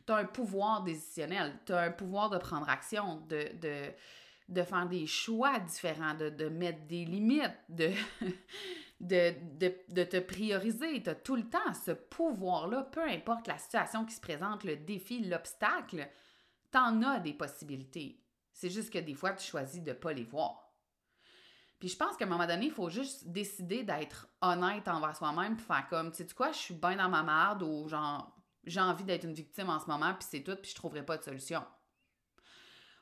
Tu 0.07 0.12
as 0.12 0.16
un 0.16 0.25
pouvoir 0.25 0.81
décisionnel. 0.81 1.54
Tu 1.68 1.74
as 1.74 1.81
un 1.81 1.92
pouvoir 1.92 2.31
de 2.31 2.39
prendre 2.39 2.68
action, 2.68 3.22
de, 3.30 4.63
faire 4.63 4.88
des 4.88 5.06
choix 5.06 5.60
différents, 5.60 6.16
de, 6.16 6.50
mettre 6.50 6.88
des 6.88 7.06
limites, 7.06 7.60
de, 7.69 7.94
de, 9.00 9.36
de, 9.88 10.04
te 10.04 10.18
prioriser. 10.18 11.03
Tu 11.03 11.12
as 11.12 11.13
tout 11.13 11.36
le 11.36 11.48
temps 11.48 11.75
ce 11.86 11.91
pouvoir-là, 11.91 12.89
peu 12.91 13.03
importe 13.08 13.46
la 13.46 13.60
situation 13.60 14.03
qui 14.03 14.15
se 14.15 14.22
présente, 14.22 14.63
le 14.63 14.77
défi, 14.77 15.20
l'obstacle, 15.20 16.10
tu 16.72 16.77
en 16.79 17.03
as 17.03 17.20
des 17.20 17.34
possibilités. 17.34 18.20
C'est 18.57 18.71
juste 18.71 18.91
que 18.91 18.97
des 18.97 19.13
fois, 19.13 19.33
tu 19.33 19.45
choisis 19.45 19.83
de 19.83 19.91
ne 19.91 19.95
pas 19.95 20.13
les 20.13 20.23
voir. 20.23 20.73
Puis 21.77 21.89
je 21.89 21.95
pense 21.95 22.17
qu'à 22.17 22.25
un 22.25 22.27
moment 22.27 22.47
donné, 22.47 22.65
il 22.65 22.71
faut 22.71 22.89
juste 22.89 23.27
décider 23.27 23.83
d'être 23.83 24.27
honnête 24.41 24.87
envers 24.87 25.15
soi-même, 25.15 25.55
puis 25.55 25.63
faire 25.63 25.87
comme, 25.87 26.11
tu 26.11 26.23
sais 26.27 26.33
quoi, 26.33 26.51
je 26.51 26.57
suis 26.57 26.73
bien 26.73 26.95
dans 26.95 27.07
ma 27.07 27.21
merde 27.21 27.61
ou 27.61 27.87
genre, 27.87 28.35
j'ai 28.63 28.81
envie 28.81 29.03
d'être 29.03 29.25
une 29.25 29.35
victime 29.35 29.69
en 29.69 29.79
ce 29.79 29.85
moment, 29.85 30.11
puis 30.15 30.27
c'est 30.27 30.41
tout, 30.41 30.55
puis 30.55 30.71
je 30.71 30.75
trouverai 30.75 31.05
pas 31.05 31.17
de 31.17 31.23
solution. 31.23 31.63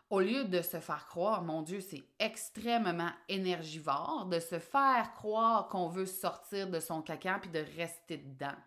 Au 0.10 0.20
lieu 0.20 0.44
de 0.44 0.62
se 0.62 0.82
faire 0.82 1.08
croire, 1.08 1.42
mon 1.42 1.62
Dieu, 1.62 1.80
c'est 1.80 2.04
extrêmement 2.20 3.12
énergivore 3.30 4.26
de 4.26 4.42
se 4.42 4.60
faire 4.60 5.14
croire 5.14 5.70
qu'on 5.70 5.88
veut 5.88 6.06
sortir 6.06 6.70
de 6.70 6.82
son 6.82 7.02
caca 7.02 7.40
puis 7.40 7.50
de 7.50 7.66
rester 7.78 8.18
dedans. 8.18 8.58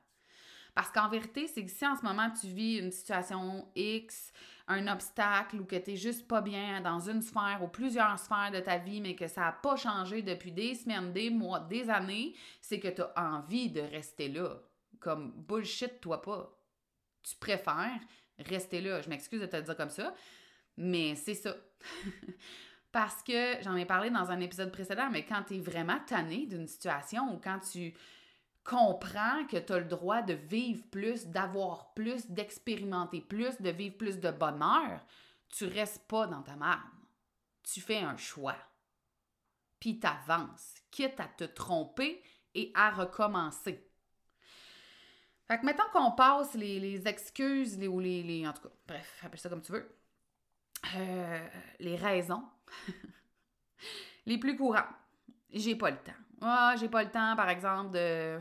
Parce 0.75 0.91
qu'en 0.91 1.09
vérité, 1.09 1.47
c'est 1.47 1.65
que 1.65 1.71
si 1.71 1.87
en 1.87 1.97
ce 1.97 2.03
moment 2.03 2.31
tu 2.31 2.47
vis 2.47 2.79
une 2.79 2.93
situation 2.93 3.67
X, 3.75 4.33
un 4.69 4.87
obstacle 4.87 5.61
ou 5.61 5.65
que 5.65 5.77
tu 5.77 5.91
n'es 5.91 5.97
juste 5.97 6.29
pas 6.29 6.41
bien 6.41 6.81
dans 6.81 7.01
une 7.01 7.23
sphère 7.23 7.61
ou 7.63 7.69
plusieurs 7.69 8.19
sphères 8.19 8.51
de 8.53 8.61
ta 8.61 8.79
vie, 8.79 9.01
mais 9.01 9.17
que 9.17 9.27
ça 9.27 9.41
n'a 9.41 9.53
pas 9.53 9.77
changé 9.77 10.23
depuis 10.23 10.53
des 10.53 10.75
semaines, 10.75 11.13
des 11.13 11.31
mois, 11.31 11.61
des 11.61 11.89
années, 11.89 12.35
c'est 12.61 12.79
que 12.79 12.89
tu 12.89 13.03
as 13.03 13.13
envie 13.17 13.71
de 13.71 13.81
rester 13.81 14.29
là. 14.29 14.61
Comme 15.01 15.33
bullshit, 15.33 16.01
toi 16.01 16.21
pas. 16.21 16.55
Tu 17.23 17.35
préfères 17.37 18.01
rester 18.39 18.81
là. 18.81 19.01
Je 19.01 19.09
m'excuse 19.09 19.41
de 19.41 19.47
te 19.47 19.57
le 19.57 19.63
dire 19.63 19.77
comme 19.77 19.91
ça, 19.91 20.15
mais 20.77 21.15
c'est 21.15 21.35
ça. 21.35 21.57
Parce 22.93 23.23
que 23.23 23.63
j'en 23.63 23.77
ai 23.77 23.85
parlé 23.85 24.11
dans 24.11 24.31
un 24.31 24.41
épisode 24.41 24.73
précédent, 24.73 25.09
mais 25.11 25.25
quand 25.25 25.43
tu 25.45 25.57
es 25.57 25.61
vraiment 25.61 25.99
tanné 26.07 26.47
d'une 26.47 26.67
situation 26.67 27.35
ou 27.35 27.39
quand 27.39 27.61
tu 27.61 27.95
comprends 28.69 29.47
que 29.47 29.57
tu 29.57 29.73
as 29.73 29.79
le 29.79 29.87
droit 29.87 30.21
de 30.21 30.35
vivre 30.35 30.85
plus, 30.91 31.27
d'avoir 31.27 31.95
plus, 31.95 32.31
d'expérimenter 32.31 33.23
plus, 33.23 33.59
de 33.63 33.71
vivre 33.71 33.97
plus 33.97 34.21
de 34.21 34.31
bonheur, 34.31 35.01
tu 35.49 35.65
restes 35.65 36.07
pas 36.07 36.27
dans 36.27 36.43
ta 36.43 36.55
merde. 36.55 36.79
tu 37.63 37.81
fais 37.81 37.99
un 37.99 38.17
choix. 38.17 38.57
Puis 39.81 39.99
t'avances, 39.99 40.75
quitte 40.91 41.19
à 41.19 41.29
te 41.29 41.45
tromper 41.45 42.23
et 42.55 42.71
à 42.75 42.91
recommencer. 42.91 43.89
Fait 45.47 45.59
que 45.59 45.65
mettons 45.65 45.89
qu'on 45.93 46.13
passe 46.13 46.53
les, 46.55 47.09
excuses 47.09 47.79
les, 47.79 47.89
ou 47.89 48.01
les, 48.01 48.23
les, 48.23 48.47
En 48.47 48.53
tout 48.53 48.63
cas, 48.63 48.75
bref, 48.87 49.21
appelle 49.23 49.41
ça 49.41 49.49
comme 49.49 49.63
tu 49.63 49.73
veux. 49.73 49.97
Euh, 50.95 51.49
les 51.81 51.97
raisons 51.97 52.45
les 54.27 54.39
plus 54.39 54.57
courantes. 54.57 54.85
J'ai 55.53 55.77
pas 55.77 55.91
le 55.91 55.97
temps. 55.97 56.13
Ah, 56.41 56.75
j'ai 56.79 56.89
pas 56.89 57.03
le 57.03 57.11
temps, 57.11 57.35
par 57.37 57.49
exemple, 57.49 57.93
de 57.93 58.41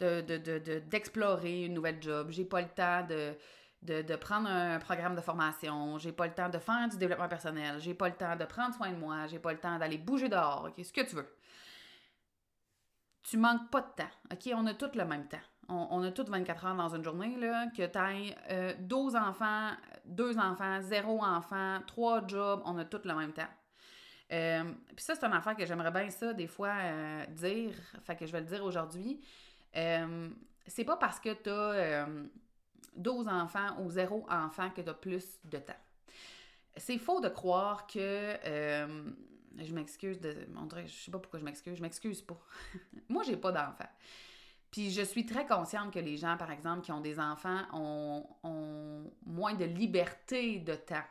d'explorer 0.00 1.60
de, 1.62 1.66
une 1.66 1.74
nouvelle 1.74 2.02
job. 2.02 2.28
J'ai 2.30 2.44
pas 2.44 2.60
le 2.60 2.68
temps 2.68 3.06
de, 3.06 3.36
de, 3.82 4.16
prendre 4.16 4.48
un 4.48 4.78
programme 4.78 5.14
de 5.14 5.20
formation. 5.20 5.98
J'ai 5.98 6.12
pas 6.12 6.26
le 6.26 6.34
temps 6.34 6.48
de 6.48 6.58
faire 6.58 6.88
du 6.88 6.96
développement 6.96 7.28
personnel. 7.28 7.80
J'ai 7.80 7.94
pas 7.94 8.08
le 8.08 8.14
temps 8.14 8.36
de 8.36 8.44
prendre 8.44 8.74
soin 8.74 8.90
de 8.90 8.96
moi. 8.96 9.26
J'ai 9.26 9.38
pas 9.38 9.52
le 9.52 9.58
temps 9.58 9.78
d'aller 9.78 9.98
bouger 9.98 10.28
dehors. 10.28 10.68
Ce 10.76 10.92
que 10.92 11.02
tu 11.02 11.16
veux. 11.16 11.28
Tu 13.22 13.36
manques 13.36 13.70
pas 13.70 13.80
de 13.80 14.02
temps. 14.02 14.10
OK, 14.32 14.50
on 14.54 14.66
a 14.66 14.74
tous 14.74 14.96
le 14.96 15.04
même 15.04 15.28
temps. 15.28 15.38
On, 15.68 16.02
a 16.02 16.10
tous 16.10 16.24
24 16.28 16.66
heures 16.66 16.74
dans 16.74 16.94
une 16.94 17.04
journée, 17.04 17.36
là, 17.38 17.68
que 17.68 17.86
tu 17.86 17.98
ailles 17.98 18.36
12 18.80 19.16
enfants, 19.16 19.70
2 20.04 20.36
enfants, 20.36 20.80
0 20.82 21.22
enfants, 21.24 21.78
3 21.86 22.26
jobs, 22.26 22.62
on 22.66 22.76
a 22.78 22.84
tous 22.84 23.06
le 23.06 23.14
même 23.14 23.32
temps. 23.32 23.48
Euh, 24.32 24.64
puis 24.94 25.04
ça, 25.04 25.14
c'est 25.14 25.24
une 25.24 25.32
affaire 25.32 25.56
que 25.56 25.66
j'aimerais 25.66 25.90
bien 25.90 26.08
ça, 26.10 26.32
des 26.32 26.46
fois, 26.46 26.74
euh, 26.80 27.26
dire. 27.26 27.74
Fait 28.04 28.16
que 28.16 28.26
je 28.26 28.32
vais 28.32 28.40
le 28.40 28.46
dire 28.46 28.64
aujourd'hui. 28.64 29.20
Euh, 29.76 30.28
c'est 30.66 30.84
pas 30.84 30.96
parce 30.96 31.20
que 31.20 31.34
tu 31.34 31.50
as 31.50 32.06
12 32.96 33.28
enfants 33.28 33.76
ou 33.80 33.90
0 33.90 34.26
enfants 34.30 34.70
que 34.70 34.80
tu 34.80 34.88
as 34.88 34.94
plus 34.94 35.38
de 35.44 35.58
temps. 35.58 35.72
C'est 36.76 36.98
faux 36.98 37.20
de 37.20 37.28
croire 37.28 37.86
que. 37.86 38.38
je 39.58 39.74
m'excuse 39.74 40.20
de. 40.20 40.34
Je 40.86 40.92
sais 40.92 41.10
pas 41.10 41.18
pourquoi 41.18 41.38
je 41.38 41.44
m'excuse. 41.44 41.76
Je 41.76 41.82
m'excuse 41.82 42.22
pas. 42.22 42.38
Moi, 43.08 43.22
j'ai 43.24 43.36
pas 43.36 43.52
d'enfants. 43.52 43.90
Puis 44.70 44.90
je 44.90 45.02
suis 45.02 45.26
très 45.26 45.46
consciente 45.46 45.92
que 45.92 45.98
les 45.98 46.16
gens, 46.16 46.38
par 46.38 46.50
exemple, 46.50 46.80
qui 46.80 46.92
ont 46.92 47.02
des 47.02 47.20
enfants 47.20 47.60
ont 47.74 49.12
moins 49.26 49.52
de 49.52 49.66
liberté 49.66 50.60
de 50.60 50.74
temps 50.74 51.04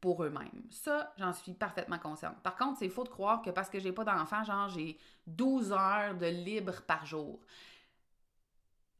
pour 0.00 0.24
eux-mêmes. 0.24 0.64
Ça, 0.70 1.12
j'en 1.18 1.32
suis 1.32 1.52
parfaitement 1.52 1.98
consciente. 1.98 2.36
Par 2.42 2.56
contre, 2.56 2.78
c'est 2.78 2.88
faux 2.88 3.04
de 3.04 3.08
croire 3.08 3.42
que 3.42 3.50
parce 3.50 3.68
que 3.68 3.78
j'ai 3.78 3.92
pas 3.92 4.04
d'enfant, 4.04 4.42
genre 4.44 4.68
j'ai 4.68 4.98
12 5.26 5.72
heures 5.72 6.14
de 6.14 6.26
libre 6.26 6.82
par 6.82 7.06
jour. 7.06 7.40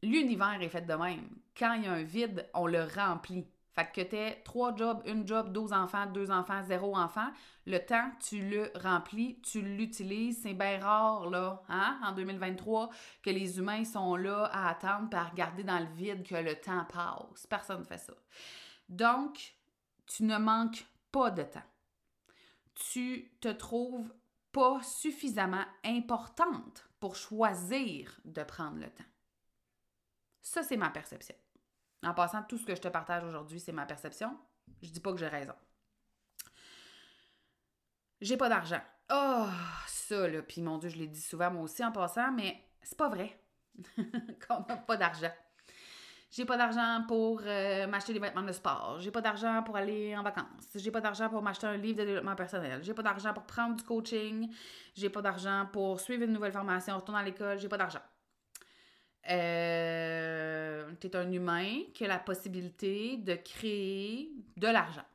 L'univers 0.03 0.61
est 0.61 0.69
fait 0.69 0.85
de 0.85 0.93
même. 0.93 1.29
Quand 1.57 1.73
il 1.73 1.83
y 1.83 1.87
a 1.87 1.93
un 1.93 2.03
vide, 2.03 2.49
on 2.53 2.67
le 2.67 2.83
remplit. 2.83 3.45
Fait 3.73 3.89
que 3.89 4.01
t'aies 4.01 4.41
trois 4.43 4.75
jobs, 4.75 5.01
une 5.05 5.25
job, 5.25 5.53
12 5.53 5.71
enfants, 5.71 6.05
deux 6.05 6.29
enfants, 6.29 6.61
zéro 6.63 6.97
enfant, 6.97 7.29
le 7.65 7.77
temps, 7.77 8.11
tu 8.19 8.41
le 8.41 8.69
remplis, 8.75 9.39
tu 9.41 9.61
l'utilises. 9.61 10.41
C'est 10.43 10.53
bien 10.53 10.79
rare, 10.79 11.29
là, 11.29 11.63
hein, 11.69 11.97
en 12.03 12.11
2023, 12.11 12.89
que 13.23 13.29
les 13.29 13.59
humains 13.59 13.85
sont 13.85 14.17
là 14.17 14.49
à 14.51 14.69
attendre 14.69 15.07
et 15.13 15.15
à 15.15 15.23
regarder 15.23 15.63
dans 15.63 15.79
le 15.79 15.85
vide 15.95 16.27
que 16.27 16.35
le 16.35 16.55
temps 16.55 16.85
passe. 16.91 17.47
Personne 17.47 17.79
ne 17.79 17.85
fait 17.85 17.97
ça. 17.97 18.13
Donc, 18.89 19.53
tu 20.15 20.23
ne 20.23 20.37
manques 20.37 20.85
pas 21.11 21.31
de 21.31 21.43
temps. 21.43 21.63
Tu 22.75 23.31
te 23.39 23.47
trouves 23.47 24.13
pas 24.51 24.81
suffisamment 24.83 25.65
importante 25.85 26.89
pour 26.99 27.15
choisir 27.15 28.19
de 28.25 28.43
prendre 28.43 28.79
le 28.79 28.89
temps. 28.89 29.05
Ça, 30.41 30.63
c'est 30.63 30.77
ma 30.77 30.89
perception. 30.89 31.35
En 32.03 32.13
passant, 32.13 32.43
tout 32.43 32.57
ce 32.57 32.65
que 32.65 32.75
je 32.75 32.81
te 32.81 32.87
partage 32.87 33.23
aujourd'hui, 33.23 33.59
c'est 33.59 33.71
ma 33.71 33.85
perception. 33.85 34.37
Je 34.81 34.89
dis 34.89 34.99
pas 34.99 35.11
que 35.11 35.19
j'ai 35.19 35.27
raison. 35.27 35.53
J'ai 38.19 38.37
pas 38.37 38.49
d'argent. 38.49 38.81
Oh, 39.11 39.47
ça, 39.87 40.27
là. 40.27 40.41
Puis 40.41 40.61
mon 40.61 40.77
Dieu, 40.77 40.89
je 40.89 40.97
l'ai 40.97 41.07
dit 41.07 41.21
souvent 41.21 41.51
moi 41.51 41.63
aussi 41.63 41.85
en 41.85 41.91
passant, 41.91 42.31
mais 42.31 42.67
c'est 42.81 42.97
pas 42.97 43.09
vrai 43.09 43.39
qu'on 43.95 44.65
n'a 44.67 44.77
pas 44.77 44.97
d'argent. 44.97 45.31
J'ai 46.31 46.45
pas 46.45 46.55
d'argent 46.55 47.03
pour 47.09 47.41
euh, 47.45 47.87
m'acheter 47.87 48.13
des 48.13 48.19
vêtements 48.19 48.41
de 48.41 48.53
sport. 48.53 48.97
J'ai 49.01 49.11
pas 49.11 49.19
d'argent 49.19 49.63
pour 49.63 49.75
aller 49.75 50.15
en 50.15 50.23
vacances. 50.23 50.45
J'ai 50.75 50.89
pas 50.89 51.01
d'argent 51.01 51.27
pour 51.27 51.41
m'acheter 51.41 51.67
un 51.67 51.75
livre 51.75 51.99
de 51.99 52.05
développement 52.05 52.35
personnel. 52.35 52.81
J'ai 52.83 52.93
pas 52.93 53.03
d'argent 53.03 53.33
pour 53.33 53.43
prendre 53.43 53.75
du 53.75 53.83
coaching. 53.83 54.49
J'ai 54.95 55.09
pas 55.09 55.21
d'argent 55.21 55.67
pour 55.73 55.99
suivre 55.99 56.23
une 56.23 56.31
nouvelle 56.31 56.53
formation, 56.53 56.95
retourner 56.95 57.19
à 57.19 57.23
l'école. 57.23 57.59
J'ai 57.59 57.67
pas 57.67 57.77
d'argent. 57.77 57.99
Euh, 59.29 60.89
tu 61.01 61.07
es 61.07 61.15
un 61.17 61.29
humain 61.31 61.81
qui 61.93 62.05
a 62.05 62.07
la 62.07 62.19
possibilité 62.19 63.17
de 63.17 63.35
créer 63.35 64.31
de 64.55 64.67
l'argent. 64.67 65.05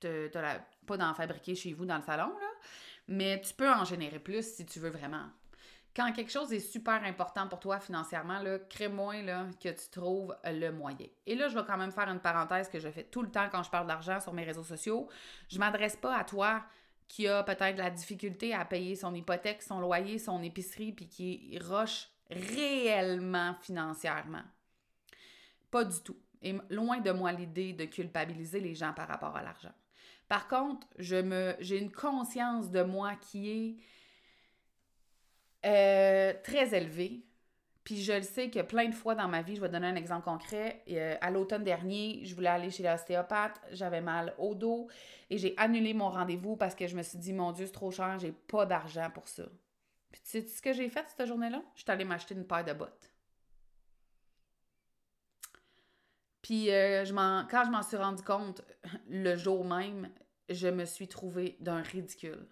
Tu 0.00 0.06
n'as 0.32 0.60
pas 0.86 0.96
d'en 0.96 1.14
fabriquer 1.14 1.56
chez 1.56 1.72
vous 1.72 1.84
dans 1.84 1.96
le 1.96 2.02
salon, 2.02 2.28
là, 2.28 2.50
mais 3.08 3.40
tu 3.40 3.52
peux 3.54 3.68
en 3.68 3.84
générer 3.84 4.20
plus 4.20 4.54
si 4.54 4.64
tu 4.64 4.78
veux 4.78 4.90
vraiment 4.90 5.26
quand 5.96 6.12
quelque 6.12 6.30
chose 6.30 6.52
est 6.52 6.60
super 6.60 7.02
important 7.04 7.48
pour 7.48 7.58
toi 7.58 7.80
financièrement, 7.80 8.42
crée-moi 8.68 9.14
que 9.58 9.70
tu 9.70 9.90
trouves 9.90 10.36
le 10.44 10.70
moyen. 10.70 11.06
Et 11.26 11.34
là, 11.34 11.48
je 11.48 11.58
vais 11.58 11.64
quand 11.66 11.78
même 11.78 11.90
faire 11.90 12.08
une 12.10 12.20
parenthèse 12.20 12.68
que 12.68 12.78
je 12.78 12.90
fais 12.90 13.04
tout 13.04 13.22
le 13.22 13.30
temps 13.30 13.48
quand 13.50 13.62
je 13.62 13.70
parle 13.70 13.86
d'argent 13.86 14.20
sur 14.20 14.34
mes 14.34 14.44
réseaux 14.44 14.62
sociaux. 14.62 15.08
Je 15.48 15.56
ne 15.56 15.60
m'adresse 15.60 15.96
pas 15.96 16.14
à 16.14 16.24
toi 16.24 16.62
qui 17.08 17.26
a 17.26 17.42
peut-être 17.42 17.78
la 17.78 17.88
difficulté 17.88 18.52
à 18.52 18.66
payer 18.66 18.94
son 18.94 19.14
hypothèque, 19.14 19.62
son 19.62 19.80
loyer, 19.80 20.18
son 20.18 20.42
épicerie, 20.42 20.92
puis 20.92 21.08
qui 21.08 21.58
roche 21.60 22.10
réellement 22.30 23.54
financièrement. 23.62 24.42
Pas 25.70 25.84
du 25.84 26.02
tout. 26.02 26.18
Et 26.42 26.54
loin 26.68 26.98
de 26.98 27.10
moi 27.10 27.32
l'idée 27.32 27.72
de 27.72 27.86
culpabiliser 27.86 28.60
les 28.60 28.74
gens 28.74 28.92
par 28.92 29.08
rapport 29.08 29.34
à 29.34 29.42
l'argent. 29.42 29.72
Par 30.28 30.46
contre, 30.48 30.86
j'ai 30.98 31.78
une 31.78 31.92
conscience 31.92 32.70
de 32.70 32.82
moi 32.82 33.14
qui 33.14 33.50
est 33.50 33.76
euh, 35.64 36.32
très 36.42 36.74
élevé. 36.76 37.24
Puis 37.84 38.02
je 38.02 38.12
le 38.12 38.22
sais 38.22 38.50
que 38.50 38.62
plein 38.62 38.88
de 38.88 38.94
fois 38.94 39.14
dans 39.14 39.28
ma 39.28 39.42
vie, 39.42 39.54
je 39.54 39.60
vais 39.60 39.68
donner 39.68 39.86
un 39.86 39.94
exemple 39.94 40.24
concret. 40.24 40.82
Euh, 40.90 41.16
à 41.20 41.30
l'automne 41.30 41.62
dernier, 41.62 42.20
je 42.24 42.34
voulais 42.34 42.48
aller 42.48 42.70
chez 42.70 42.82
l'ostéopathe, 42.82 43.60
j'avais 43.70 44.00
mal 44.00 44.34
au 44.38 44.56
dos 44.56 44.88
et 45.30 45.38
j'ai 45.38 45.54
annulé 45.56 45.94
mon 45.94 46.10
rendez-vous 46.10 46.56
parce 46.56 46.74
que 46.74 46.88
je 46.88 46.96
me 46.96 47.02
suis 47.02 47.18
dit, 47.18 47.32
mon 47.32 47.52
Dieu, 47.52 47.66
c'est 47.66 47.72
trop 47.72 47.92
cher, 47.92 48.18
j'ai 48.18 48.32
pas 48.32 48.66
d'argent 48.66 49.08
pour 49.14 49.28
ça. 49.28 49.44
Puis 50.10 50.20
tu 50.20 50.30
sais 50.30 50.40
ce 50.42 50.60
que 50.60 50.72
j'ai 50.72 50.88
fait 50.88 51.04
cette 51.16 51.28
journée-là? 51.28 51.62
Je 51.76 51.82
suis 51.82 51.90
allée 51.92 52.04
m'acheter 52.04 52.34
une 52.34 52.44
paire 52.44 52.64
de 52.64 52.72
bottes. 52.72 53.12
Puis 56.42 56.72
euh, 56.72 57.04
quand 57.50 57.64
je 57.64 57.70
m'en 57.70 57.82
suis 57.82 57.96
rendu 57.96 58.22
compte 58.22 58.62
le 59.08 59.36
jour 59.36 59.64
même, 59.64 60.10
je 60.48 60.68
me 60.68 60.84
suis 60.84 61.06
trouvée 61.06 61.56
d'un 61.60 61.82
ridicule. 61.82 62.46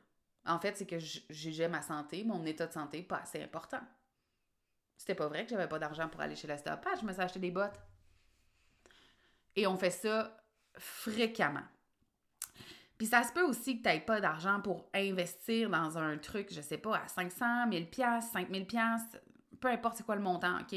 En 0.47 0.59
fait, 0.59 0.77
c'est 0.77 0.87
que 0.87 0.99
j'ai 0.99 1.69
ma 1.69 1.83
santé, 1.83 2.25
mon 2.25 2.45
état 2.45 2.67
de 2.67 2.73
santé 2.73 3.03
pas 3.03 3.19
assez 3.19 3.43
important. 3.43 3.81
C'était 4.97 5.15
pas 5.15 5.29
vrai 5.29 5.45
que 5.45 5.51
j'avais 5.51 5.69
pas 5.69 5.79
d'argent 5.79 6.09
pour 6.09 6.21
aller 6.21 6.37
chez 6.37 6.47
l'ostéopathe, 6.47 7.01
je 7.01 7.07
me 7.07 7.13
suis 7.13 7.23
acheté 7.23 7.39
des 7.39 7.51
bottes. 7.51 7.81
Et 9.57 9.67
on 9.67 9.77
fait 9.77 9.91
ça 9.91 10.37
fréquemment. 10.77 11.65
Puis 12.99 13.09
ça 13.09 13.23
se 13.23 13.33
peut 13.33 13.43
aussi 13.43 13.79
que 13.79 13.83
tu 13.83 13.89
n'aies 13.89 14.01
pas 14.01 14.21
d'argent 14.21 14.61
pour 14.61 14.89
investir 14.95 15.69
dans 15.69 15.99
un 15.99 16.17
truc, 16.19 16.53
je 16.53 16.61
sais 16.61 16.79
pas, 16.79 16.99
à 16.99 17.09
500, 17.09 17.67
1000 17.67 17.91
pièces, 17.91 18.31
5000 18.33 18.67
pièces, 18.67 19.19
peu 19.61 19.69
importe 19.69 19.97
c'est 19.97 20.05
quoi 20.05 20.17
le 20.17 20.23
montant, 20.23 20.61
OK? 20.61 20.75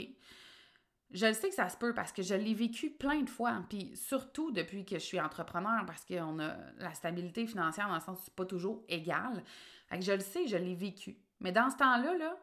Je 1.11 1.25
le 1.25 1.33
sais 1.33 1.49
que 1.49 1.55
ça 1.55 1.69
se 1.69 1.77
peut 1.77 1.93
parce 1.93 2.11
que 2.11 2.21
je 2.21 2.35
l'ai 2.35 2.53
vécu 2.53 2.89
plein 2.89 3.21
de 3.21 3.29
fois, 3.29 3.63
puis 3.69 3.95
surtout 3.95 4.51
depuis 4.51 4.85
que 4.85 4.95
je 4.95 5.03
suis 5.03 5.19
entrepreneur, 5.19 5.85
parce 5.85 6.03
qu'on 6.03 6.39
a 6.39 6.55
la 6.79 6.93
stabilité 6.93 7.47
financière 7.47 7.87
dans 7.87 7.95
le 7.95 8.01
sens 8.01 8.19
c'est 8.23 8.35
pas 8.35 8.45
toujours 8.45 8.83
égal. 8.89 9.43
Fait 9.87 10.01
je 10.01 10.11
le 10.11 10.19
sais, 10.19 10.47
je 10.47 10.57
l'ai 10.57 10.75
vécu. 10.75 11.17
Mais 11.39 11.51
dans 11.51 11.69
ce 11.69 11.77
temps-là, 11.77 12.17
là, 12.17 12.37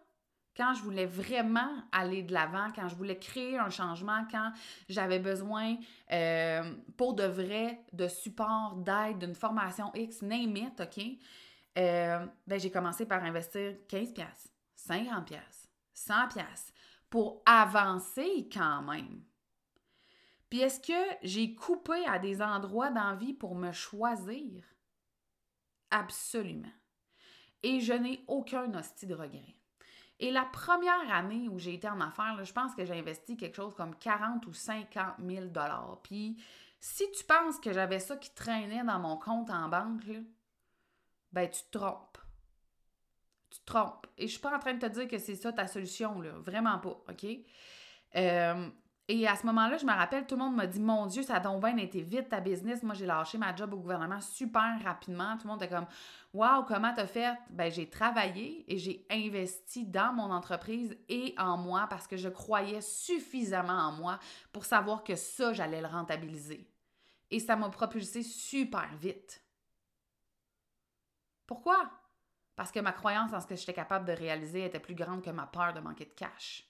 quand 0.57 0.73
je 0.75 0.83
voulais 0.83 1.07
vraiment 1.07 1.83
aller 1.93 2.23
de 2.23 2.33
l'avant, 2.33 2.71
quand 2.75 2.89
je 2.89 2.95
voulais 2.95 3.19
créer 3.19 3.59
un 3.59 3.71
changement, 3.71 4.25
quand 4.31 4.53
j'avais 4.89 5.19
besoin 5.19 5.77
euh, 6.13 6.75
pour 6.97 7.15
de 7.15 7.25
vrai 7.25 7.81
de 7.93 8.09
support, 8.09 8.77
d'aide, 8.77 9.19
d'une 9.19 9.35
formation 9.35 9.93
X, 9.95 10.23
name 10.23 10.57
it, 10.57 10.81
OK? 10.81 11.05
Euh, 11.77 12.25
ben, 12.47 12.61
j'ai 12.61 12.71
commencé 12.71 13.05
par 13.05 13.25
investir 13.25 13.75
15$, 13.89 14.15
50$, 14.79 15.41
100$ 15.97 16.75
pour 17.15 17.45
avancer 17.47 18.49
quand 18.53 18.83
même. 18.83 19.23
Puis 20.51 20.63
est-ce 20.63 20.81
que 20.81 21.17
j'ai 21.23 21.55
coupé 21.55 22.05
à 22.07 22.19
des 22.19 22.43
endroits 22.43 22.91
d'envie 22.91 23.35
pour 23.35 23.55
me 23.55 23.71
choisir? 23.71 24.65
Absolument. 25.93 26.73
Et 27.63 27.79
je 27.79 27.93
n'ai 27.93 28.25
aucun 28.27 28.75
hostie 28.75 29.07
de 29.07 29.15
regret. 29.15 29.55
Et 30.19 30.33
la 30.33 30.45
première 30.45 31.09
année 31.09 31.49
où 31.49 31.57
j'ai 31.57 31.75
été 31.75 31.89
en 31.89 32.01
affaires, 32.01 32.45
je 32.45 32.53
pense 32.53 32.75
que 32.75 32.85
j'ai 32.85 32.99
investi 32.99 33.37
quelque 33.37 33.55
chose 33.55 33.77
comme 33.77 33.95
40 33.95 34.45
ou 34.49 34.53
50 34.53 35.15
000 35.25 35.47
Puis 36.03 36.43
si 36.81 37.09
tu 37.13 37.23
penses 37.23 37.61
que 37.61 37.73
j'avais 37.73 38.01
ça 38.01 38.17
qui 38.17 38.35
traînait 38.35 38.83
dans 38.83 38.99
mon 38.99 39.19
compte 39.19 39.51
en 39.51 39.69
banque, 39.69 40.03
ben 41.31 41.49
tu 41.49 41.63
te 41.63 41.79
trompes 41.79 42.24
tu 43.55 43.61
te 43.61 43.67
trompes. 43.67 44.07
Et 44.19 44.27
je 44.27 44.33
suis 44.33 44.41
pas 44.41 44.55
en 44.55 44.59
train 44.59 44.75
de 44.75 44.81
te 44.81 44.87
dire 44.93 45.09
que 45.09 45.19
c'est 45.19 45.37
ça 45.37 45.53
ta 45.53 45.67
solution, 45.67 46.21
là. 46.21 46.33
Vraiment 46.39 46.79
pas, 46.79 47.03
OK? 47.09 47.27
Euh, 48.17 48.71
Et 49.09 49.29
à 49.29 49.37
ce 49.37 49.45
moment-là, 49.47 49.77
je 49.77 49.85
me 49.85 49.93
rappelle, 49.93 50.27
tout 50.27 50.35
le 50.35 50.43
monde 50.43 50.57
m'a 50.57 50.67
dit 50.67 50.81
Mon 50.81 51.07
Dieu, 51.07 51.23
ça 51.23 51.35
a 51.37 51.41
donc 51.41 51.63
bien 51.63 51.77
été 51.77 52.01
vite 52.01 52.31
ta 52.31 52.41
business. 52.41 52.83
Moi, 52.83 52.95
j'ai 52.95 53.05
lâché 53.07 53.37
ma 53.39 53.55
job 53.55 53.75
au 53.75 53.79
gouvernement 53.79 54.21
super 54.21 54.83
rapidement. 54.83 55.37
Tout 55.37 55.47
le 55.47 55.53
monde 55.53 55.63
était 55.63 55.75
comme 55.75 55.87
Waouh, 56.33 56.65
comment 56.65 56.93
t'as 56.95 57.07
fait? 57.07 57.37
Ben, 57.51 57.71
j'ai 57.71 57.89
travaillé 57.91 58.65
et 58.73 58.79
j'ai 58.79 59.07
investi 59.11 59.85
dans 59.87 60.13
mon 60.15 60.31
entreprise 60.33 60.97
et 61.09 61.35
en 61.39 61.57
moi 61.59 61.87
parce 61.91 62.07
que 62.07 62.17
je 62.17 62.31
croyais 62.31 62.81
suffisamment 62.81 63.75
en 63.75 63.93
moi 63.93 64.19
pour 64.53 64.65
savoir 64.65 65.05
que 65.05 65.17
ça, 65.17 65.53
j'allais 65.53 65.83
le 65.83 65.89
rentabiliser. 65.89 66.67
Et 67.31 67.41
ça 67.41 67.57
m'a 67.57 67.69
propulsé 67.71 68.23
super 68.23 68.89
vite. 68.97 69.43
Pourquoi? 71.47 71.91
Parce 72.57 72.71
que 72.71 72.81
ma 72.81 72.93
croyance 72.93 73.33
en 73.33 73.41
ce 73.41 73.47
que 73.47 73.57
j'étais 73.57 73.73
capable 73.73 74.07
de 74.07 74.13
réaliser 74.13 74.65
était 74.65 74.81
plus 74.81 74.95
grande 74.95 75.23
que 75.23 75.31
ma 75.31 75.47
peur 75.47 75.73
de 75.73 75.81
manquer 75.81 76.05
de 76.05 76.13
cash. 76.13 76.69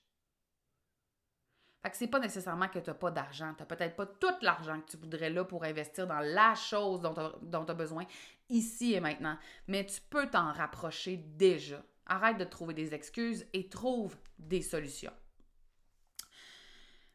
Fait 1.83 1.91
que 1.91 1.97
c'est 1.99 2.09
pas 2.09 2.19
nécessairement 2.19 2.69
que 2.69 2.79
tu 2.79 2.89
n'as 2.89 2.95
pas 2.95 3.11
d'argent. 3.11 3.53
Tu 3.55 3.63
n'as 3.63 3.67
peut-être 3.67 3.95
pas 3.95 4.07
tout 4.07 4.35
l'argent 4.41 4.81
que 4.81 4.93
tu 4.93 4.97
voudrais 4.97 5.29
là 5.29 5.45
pour 5.45 5.65
investir 5.65 6.07
dans 6.07 6.21
la 6.21 6.55
chose 6.55 7.03
dont 7.03 7.65
tu 7.65 7.71
as 7.71 7.75
besoin 7.75 8.07
ici 8.49 8.95
et 8.95 9.01
maintenant. 9.01 9.37
Mais 9.69 9.85
tu 9.85 10.01
peux 10.01 10.27
t'en 10.31 10.51
rapprocher 10.53 11.19
déjà. 11.19 11.83
Arrête 12.07 12.39
de 12.39 12.45
trouver 12.45 12.73
des 12.73 12.95
excuses 12.95 13.47
et 13.53 13.69
trouve 13.69 14.17
des 14.39 14.63
solutions. 14.63 15.13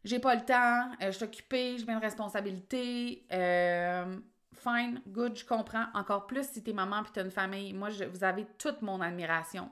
J'ai 0.03 0.19
pas 0.19 0.35
le 0.35 0.45
temps, 0.45 0.91
euh, 1.01 1.07
je 1.07 1.11
suis 1.11 1.25
occupée, 1.25 1.77
j'ai 1.77 1.91
une 1.91 1.97
responsabilité. 1.97 3.25
Euh, 3.31 4.19
fine, 4.53 5.01
good, 5.07 5.37
je 5.37 5.45
comprends. 5.45 5.85
Encore 5.93 6.27
plus 6.27 6.47
si 6.49 6.63
t'es 6.63 6.73
maman 6.73 7.03
et 7.03 7.07
t'as 7.13 7.23
une 7.23 7.31
famille. 7.31 7.73
Moi, 7.73 7.89
je, 7.89 8.03
vous 8.05 8.23
avez 8.23 8.45
toute 8.57 8.81
mon 8.81 9.01
admiration, 9.01 9.69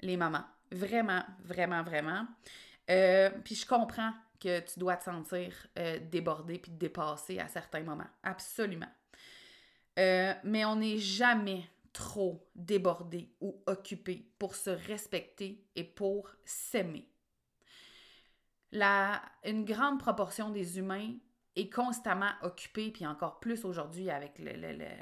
les 0.00 0.16
mamans. 0.16 0.44
Vraiment, 0.70 1.24
vraiment, 1.44 1.82
vraiment. 1.82 2.26
Euh, 2.90 3.30
puis 3.44 3.54
je 3.54 3.66
comprends 3.66 4.12
que 4.40 4.60
tu 4.60 4.78
dois 4.78 4.96
te 4.96 5.04
sentir 5.04 5.52
euh, 5.78 5.98
débordé 6.10 6.58
puis 6.58 6.70
dépassé 6.70 7.38
à 7.38 7.48
certains 7.48 7.82
moments. 7.82 8.06
Absolument. 8.22 8.88
Euh, 9.98 10.32
mais 10.44 10.64
on 10.64 10.76
n'est 10.76 10.98
jamais 10.98 11.68
trop 11.92 12.46
débordé 12.54 13.28
ou 13.40 13.60
occupé 13.66 14.30
pour 14.38 14.54
se 14.54 14.70
respecter 14.70 15.64
et 15.74 15.84
pour 15.84 16.30
s'aimer. 16.44 17.08
une 18.72 19.64
grande 19.64 19.98
proportion 19.98 20.50
des 20.50 20.78
humains 20.78 21.14
est 21.58 21.72
constamment 21.72 22.30
occupée, 22.42 22.90
puis 22.90 23.06
encore 23.06 23.40
plus 23.40 23.64
aujourd'hui 23.64 24.10
avec 24.10 24.38
le, 24.38 24.52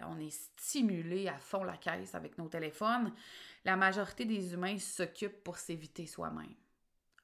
on 0.08 0.18
est 0.18 0.30
stimulé 0.30 1.28
à 1.28 1.36
fond 1.38 1.64
la 1.64 1.76
caisse 1.76 2.14
avec 2.14 2.38
nos 2.38 2.48
téléphones. 2.48 3.12
La 3.64 3.76
majorité 3.76 4.25
des 4.25 4.54
humains 4.54 4.78
s'occupent 4.78 5.42
pour 5.44 5.58
s'éviter 5.58 6.06
soi-même. 6.06 6.54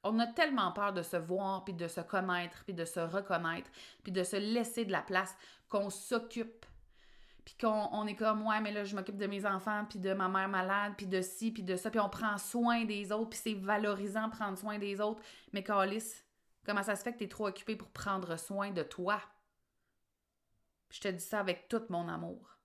On 0.04 0.18
a 0.18 0.26
tellement 0.26 0.72
peur 0.72 0.92
de 0.92 1.02
se 1.02 1.16
voir, 1.16 1.64
puis 1.64 1.74
de 1.74 1.86
se 1.86 2.00
connaître, 2.00 2.64
puis 2.64 2.74
de 2.74 2.84
se 2.84 2.98
reconnaître, 2.98 3.70
puis 4.02 4.12
de 4.12 4.24
se 4.24 4.36
laisser 4.36 4.84
de 4.84 4.92
la 4.92 5.02
place 5.02 5.36
qu'on 5.68 5.90
s'occupe. 5.90 6.66
Puis 7.44 7.56
qu'on 7.60 7.88
on 7.92 8.06
est 8.06 8.14
comme, 8.14 8.46
ouais, 8.46 8.60
mais 8.60 8.72
là, 8.72 8.84
je 8.84 8.94
m'occupe 8.94 9.16
de 9.16 9.26
mes 9.26 9.46
enfants, 9.46 9.84
puis 9.88 9.98
de 9.98 10.12
ma 10.12 10.28
mère 10.28 10.48
malade, 10.48 10.94
puis 10.96 11.06
de 11.06 11.22
ci, 11.22 11.52
puis 11.52 11.62
de 11.62 11.76
ça, 11.76 11.90
puis 11.90 12.00
on 12.00 12.08
prend 12.08 12.36
soin 12.38 12.84
des 12.84 13.12
autres, 13.12 13.30
puis 13.30 13.40
c'est 13.42 13.54
valorisant 13.54 14.28
prendre 14.28 14.58
soin 14.58 14.78
des 14.78 15.00
autres. 15.00 15.22
Mais 15.52 15.62
Calice, 15.62 16.24
comment 16.64 16.82
ça 16.82 16.96
se 16.96 17.02
fait 17.02 17.12
que 17.12 17.18
tu 17.18 17.24
es 17.24 17.28
trop 17.28 17.48
occupé 17.48 17.76
pour 17.76 17.90
prendre 17.90 18.36
soin 18.36 18.70
de 18.70 18.82
toi? 18.82 19.20
je 20.92 21.00
te 21.00 21.08
dis 21.08 21.24
ça 21.24 21.40
avec 21.40 21.68
tout 21.68 21.82
mon 21.88 22.08
amour. 22.08 22.58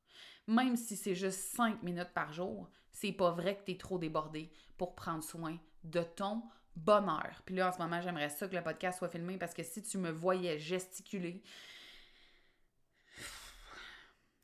Même 0.48 0.76
si 0.76 0.96
c'est 0.96 1.16
juste 1.16 1.56
cinq 1.56 1.82
minutes 1.82 2.14
par 2.14 2.34
jour, 2.34 2.70
c'est 2.92 3.12
pas 3.12 3.32
vrai 3.32 3.58
que 3.58 3.64
tu 3.66 3.72
es 3.72 3.78
trop 3.78 3.98
débordé 3.98 4.52
pour 4.78 4.96
prendre 4.96 5.24
soin 5.24 5.58
de 5.84 6.04
ton 6.04 6.44
bonheur. 6.76 7.42
Puis 7.46 7.56
là, 7.56 7.70
en 7.70 7.72
ce 7.72 7.80
moment, 7.80 8.02
j'aimerais 8.02 8.30
ça 8.30 8.48
que 8.48 8.56
le 8.56 8.64
podcast 8.64 9.00
soit 9.00 9.10
filmé 9.10 9.38
parce 9.38 9.54
que 9.54 9.64
si 9.64 9.82
tu 9.82 9.98
me 9.98 10.12
voyais 10.12 10.60
gesticuler, 10.60 11.42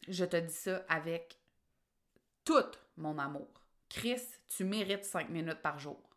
je 0.07 0.25
te 0.25 0.37
dis 0.37 0.53
ça 0.53 0.83
avec 0.87 1.37
tout 2.45 2.71
mon 2.97 3.17
amour. 3.17 3.61
Chris, 3.89 4.21
tu 4.47 4.63
mérites 4.63 5.05
cinq 5.05 5.29
minutes 5.29 5.61
par 5.61 5.77
jour. 5.79 6.12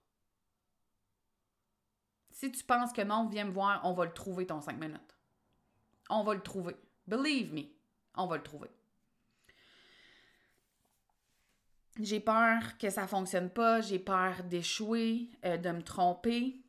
Si 2.36 2.52
tu 2.52 2.62
penses 2.64 2.92
que 2.92 3.00
non, 3.00 3.28
viens 3.28 3.46
me 3.46 3.50
voir, 3.50 3.80
on 3.84 3.94
va 3.94 4.04
le 4.04 4.12
trouver 4.12 4.44
ton 4.44 4.60
cinq 4.60 4.78
minutes. 4.78 5.16
On 6.10 6.22
va 6.22 6.34
le 6.34 6.42
trouver. 6.42 6.76
Believe 7.06 7.54
me, 7.54 7.62
on 8.14 8.26
va 8.26 8.36
le 8.36 8.42
trouver. 8.42 8.68
J'ai 11.98 12.20
peur 12.20 12.76
que 12.76 12.90
ça 12.90 13.06
fonctionne 13.06 13.48
pas, 13.48 13.80
j'ai 13.80 13.98
peur 13.98 14.44
d'échouer, 14.44 15.30
euh, 15.46 15.56
de 15.56 15.70
me 15.70 15.80
tromper. 15.80 16.60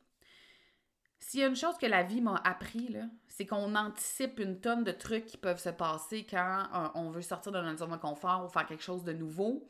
S'il 1.20 1.40
y 1.40 1.42
a 1.42 1.48
une 1.48 1.54
chose 1.54 1.76
que 1.76 1.84
la 1.84 2.02
vie 2.02 2.22
m'a 2.22 2.36
appris, 2.36 2.96
c'est 3.28 3.44
qu'on 3.44 3.74
anticipe 3.74 4.40
une 4.40 4.60
tonne 4.60 4.84
de 4.84 4.92
trucs 4.92 5.26
qui 5.26 5.36
peuvent 5.36 5.60
se 5.60 5.68
passer 5.68 6.24
quand 6.24 6.62
euh, 6.72 6.88
on 6.94 7.10
veut 7.10 7.20
sortir 7.20 7.52
de 7.52 7.60
notre 7.60 7.80
zone 7.80 7.90
de 7.90 7.96
confort 7.96 8.46
ou 8.46 8.48
faire 8.48 8.64
quelque 8.64 8.82
chose 8.82 9.04
de 9.04 9.12
nouveau. 9.12 9.68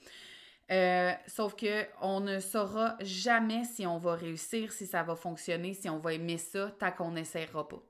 Euh, 0.71 1.15
sauf 1.27 1.57
que 1.57 1.87
on 2.03 2.21
ne 2.21 2.41
saura 2.41 2.97
jamais 3.01 3.65
si 3.65 3.87
on 3.87 3.99
va 3.99 4.15
réussir, 4.15 4.71
si 4.73 4.87
ça 4.87 5.03
va 5.03 5.17
fonctionner, 5.17 5.73
si 5.73 5.89
on 5.89 5.99
va 5.99 6.13
aimer 6.13 6.37
ça, 6.37 6.71
tant 6.73 6.93
qu'on 6.93 7.13
n'essaiera 7.13 7.67
pas. 7.67 7.83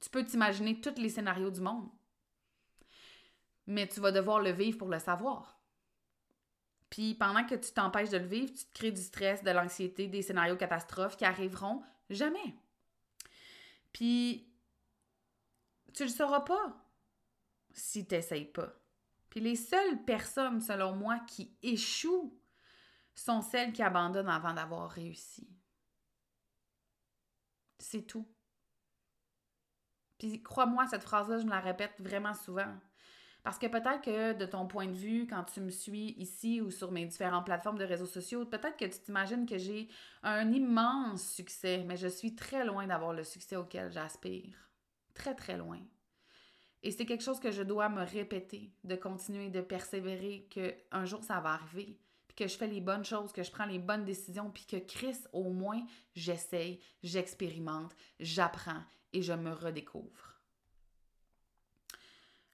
Tu 0.00 0.08
peux 0.08 0.24
t'imaginer 0.24 0.80
tous 0.80 0.98
les 0.98 1.10
scénarios 1.10 1.50
du 1.50 1.60
monde, 1.60 1.88
mais 3.66 3.86
tu 3.86 4.00
vas 4.00 4.10
devoir 4.10 4.40
le 4.40 4.50
vivre 4.50 4.78
pour 4.78 4.88
le 4.88 4.98
savoir. 4.98 5.60
Puis 6.88 7.14
pendant 7.14 7.44
que 7.44 7.54
tu 7.54 7.72
t'empêches 7.72 8.10
de 8.10 8.18
le 8.18 8.26
vivre, 8.26 8.52
tu 8.52 8.64
te 8.64 8.72
crées 8.74 8.90
du 8.90 9.00
stress, 9.00 9.42
de 9.42 9.50
l'anxiété, 9.50 10.08
des 10.08 10.22
scénarios 10.22 10.56
catastrophes 10.56 11.16
qui 11.16 11.24
arriveront 11.24 11.82
jamais. 12.10 12.54
Puis 13.92 14.50
tu 15.92 16.04
le 16.04 16.08
sauras 16.08 16.40
pas 16.40 16.76
si 17.72 18.06
tu 18.06 18.14
n'essayes 18.14 18.46
pas. 18.46 18.81
Puis 19.32 19.40
les 19.40 19.56
seules 19.56 20.04
personnes, 20.04 20.60
selon 20.60 20.94
moi, 20.94 21.18
qui 21.20 21.56
échouent 21.62 22.38
sont 23.14 23.40
celles 23.40 23.72
qui 23.72 23.82
abandonnent 23.82 24.28
avant 24.28 24.52
d'avoir 24.52 24.90
réussi. 24.90 25.48
C'est 27.78 28.02
tout. 28.02 28.28
Puis 30.18 30.42
crois-moi, 30.42 30.86
cette 30.86 31.04
phrase-là, 31.04 31.38
je 31.38 31.44
me 31.46 31.50
la 31.50 31.60
répète 31.60 31.94
vraiment 31.98 32.34
souvent. 32.34 32.74
Parce 33.42 33.58
que 33.58 33.68
peut-être 33.68 34.02
que 34.02 34.34
de 34.34 34.44
ton 34.44 34.66
point 34.66 34.88
de 34.88 34.92
vue, 34.92 35.26
quand 35.26 35.44
tu 35.44 35.62
me 35.62 35.70
suis 35.70 36.10
ici 36.18 36.60
ou 36.60 36.70
sur 36.70 36.92
mes 36.92 37.06
différentes 37.06 37.46
plateformes 37.46 37.78
de 37.78 37.84
réseaux 37.84 38.04
sociaux, 38.04 38.44
peut-être 38.44 38.76
que 38.76 38.84
tu 38.84 39.00
t'imagines 39.00 39.46
que 39.46 39.56
j'ai 39.56 39.88
un 40.22 40.52
immense 40.52 41.26
succès, 41.26 41.84
mais 41.86 41.96
je 41.96 42.08
suis 42.08 42.34
très 42.34 42.66
loin 42.66 42.86
d'avoir 42.86 43.14
le 43.14 43.24
succès 43.24 43.56
auquel 43.56 43.90
j'aspire. 43.90 44.68
Très, 45.14 45.34
très 45.34 45.56
loin. 45.56 45.80
Et 46.82 46.90
c'est 46.90 47.06
quelque 47.06 47.22
chose 47.22 47.40
que 47.40 47.50
je 47.50 47.62
dois 47.62 47.88
me 47.88 48.02
répéter, 48.02 48.72
de 48.84 48.96
continuer, 48.96 49.50
de 49.50 49.60
persévérer, 49.60 50.48
qu'un 50.50 51.04
jour 51.04 51.22
ça 51.22 51.40
va 51.40 51.50
arriver, 51.50 51.98
puis 52.26 52.34
que 52.36 52.48
je 52.48 52.56
fais 52.56 52.66
les 52.66 52.80
bonnes 52.80 53.04
choses, 53.04 53.32
que 53.32 53.42
je 53.42 53.50
prends 53.50 53.66
les 53.66 53.78
bonnes 53.78 54.04
décisions, 54.04 54.50
puis 54.50 54.66
que 54.66 54.78
Chris, 54.78 55.18
au 55.32 55.50
moins, 55.50 55.84
j'essaye, 56.14 56.80
j'expérimente, 57.02 57.94
j'apprends 58.18 58.82
et 59.12 59.22
je 59.22 59.32
me 59.32 59.52
redécouvre. 59.52 60.40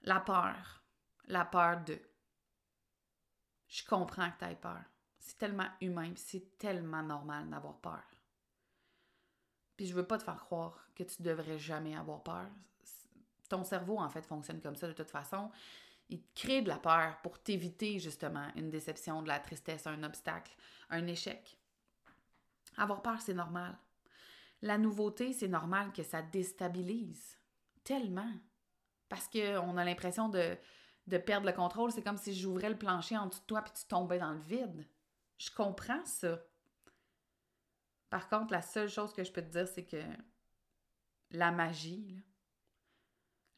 La 0.03 0.21
peur 0.21 0.79
la 1.29 1.45
peur 1.45 1.85
de. 1.85 2.01
Je 3.69 3.85
comprends 3.85 4.31
que 4.31 4.39
tu 4.39 4.45
aies 4.47 4.57
peur. 4.57 4.83
C'est 5.19 5.39
tellement 5.39 5.69
humain, 5.81 6.13
c'est 6.17 6.59
tellement 6.59 7.03
normal 7.03 7.49
d'avoir 7.51 7.79
peur. 7.79 8.03
Puis 9.77 9.87
je 9.87 9.95
veux 9.95 10.07
pas 10.07 10.19
te 10.19 10.25
faire 10.25 10.43
croire 10.43 10.89
que 10.95 11.05
tu 11.05 11.23
devrais 11.23 11.59
jamais 11.59 11.95
avoir 11.95 12.23
peur. 12.23 12.49
Ton 13.49 13.65
cerveau, 13.65 13.99
en 13.99 14.09
fait, 14.09 14.23
fonctionne 14.23 14.61
comme 14.61 14.77
ça 14.77 14.87
de 14.87 14.93
toute 14.93 15.11
façon. 15.11 15.51
Il 16.09 16.23
crée 16.35 16.63
de 16.63 16.69
la 16.69 16.79
peur 16.79 17.19
pour 17.23 17.39
t'éviter 17.43 17.99
justement 17.99 18.49
une 18.57 18.71
déception, 18.71 19.23
de 19.23 19.29
la 19.29 19.39
tristesse, 19.41 19.87
un 19.87 20.03
obstacle, 20.03 20.55
un 20.91 21.07
échec. 21.07 21.59
Avoir 22.77 23.03
peur, 23.03 23.21
c'est 23.21 23.35
normal. 23.35 23.77
La 24.63 24.79
nouveauté, 24.79 25.33
c'est 25.33 25.49
normal 25.49 25.93
que 25.93 26.03
ça 26.03 26.23
déstabilise. 26.23 27.39
Tellement. 27.85 28.33
Parce 29.09 29.29
qu'on 29.29 29.77
a 29.77 29.85
l'impression 29.85 30.29
de, 30.29 30.57
de 31.07 31.19
perdre 31.19 31.47
le 31.47 31.53
contrôle. 31.53 31.91
C'est 31.93 32.03
comme 32.03 32.17
si 32.17 32.35
j'ouvrais 32.35 32.71
le 32.71 32.79
plancher 32.79 33.17
en 33.17 33.27
dessous 33.27 33.41
de 33.41 33.47
toi 33.47 33.63
puis 33.63 33.73
tu 33.73 33.87
tombais 33.87 34.19
dans 34.19 34.33
le 34.33 34.41
vide. 34.41 34.87
Je 35.39 35.51
comprends 35.51 36.05
ça. 36.05 36.41
Par 38.11 38.29
contre, 38.29 38.53
la 38.53 38.63
seule 38.63 38.89
chose 38.89 39.13
que 39.13 39.25
je 39.25 39.33
peux 39.33 39.43
te 39.43 39.51
dire, 39.51 39.69
c'est 39.69 39.85
que 39.85 40.03
la 41.31 41.53
magie, 41.53 42.23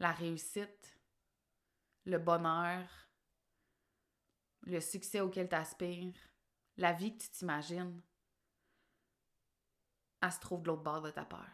la 0.01 0.11
réussite, 0.13 0.99
le 2.07 2.19
bonheur, 2.19 2.89
le 4.63 4.81
succès 4.81 5.21
auquel 5.21 5.49
tu 5.49 5.55
aspires, 5.55 6.19
la 6.77 6.93
vie 6.93 7.17
que 7.17 7.23
tu 7.23 7.31
t'imagines, 7.31 8.03
elle 10.21 10.33
se 10.33 10.41
trouve 10.41 10.63
de 10.63 10.69
l'autre 10.69 10.83
bord 10.83 11.03
de 11.03 11.11
ta 11.11 11.25
peur. 11.25 11.49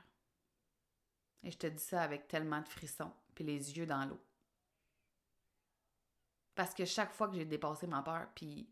Et 1.42 1.50
je 1.50 1.58
te 1.58 1.66
dis 1.66 1.82
ça 1.82 2.02
avec 2.02 2.26
tellement 2.28 2.60
de 2.60 2.68
frissons, 2.68 3.12
puis 3.34 3.44
les 3.44 3.76
yeux 3.76 3.86
dans 3.86 4.04
l'eau. 4.04 4.20
Parce 6.54 6.72
que 6.72 6.84
chaque 6.84 7.12
fois 7.12 7.28
que 7.28 7.34
j'ai 7.36 7.44
dépassé 7.44 7.86
ma 7.86 8.02
peur, 8.02 8.28
puis 8.34 8.68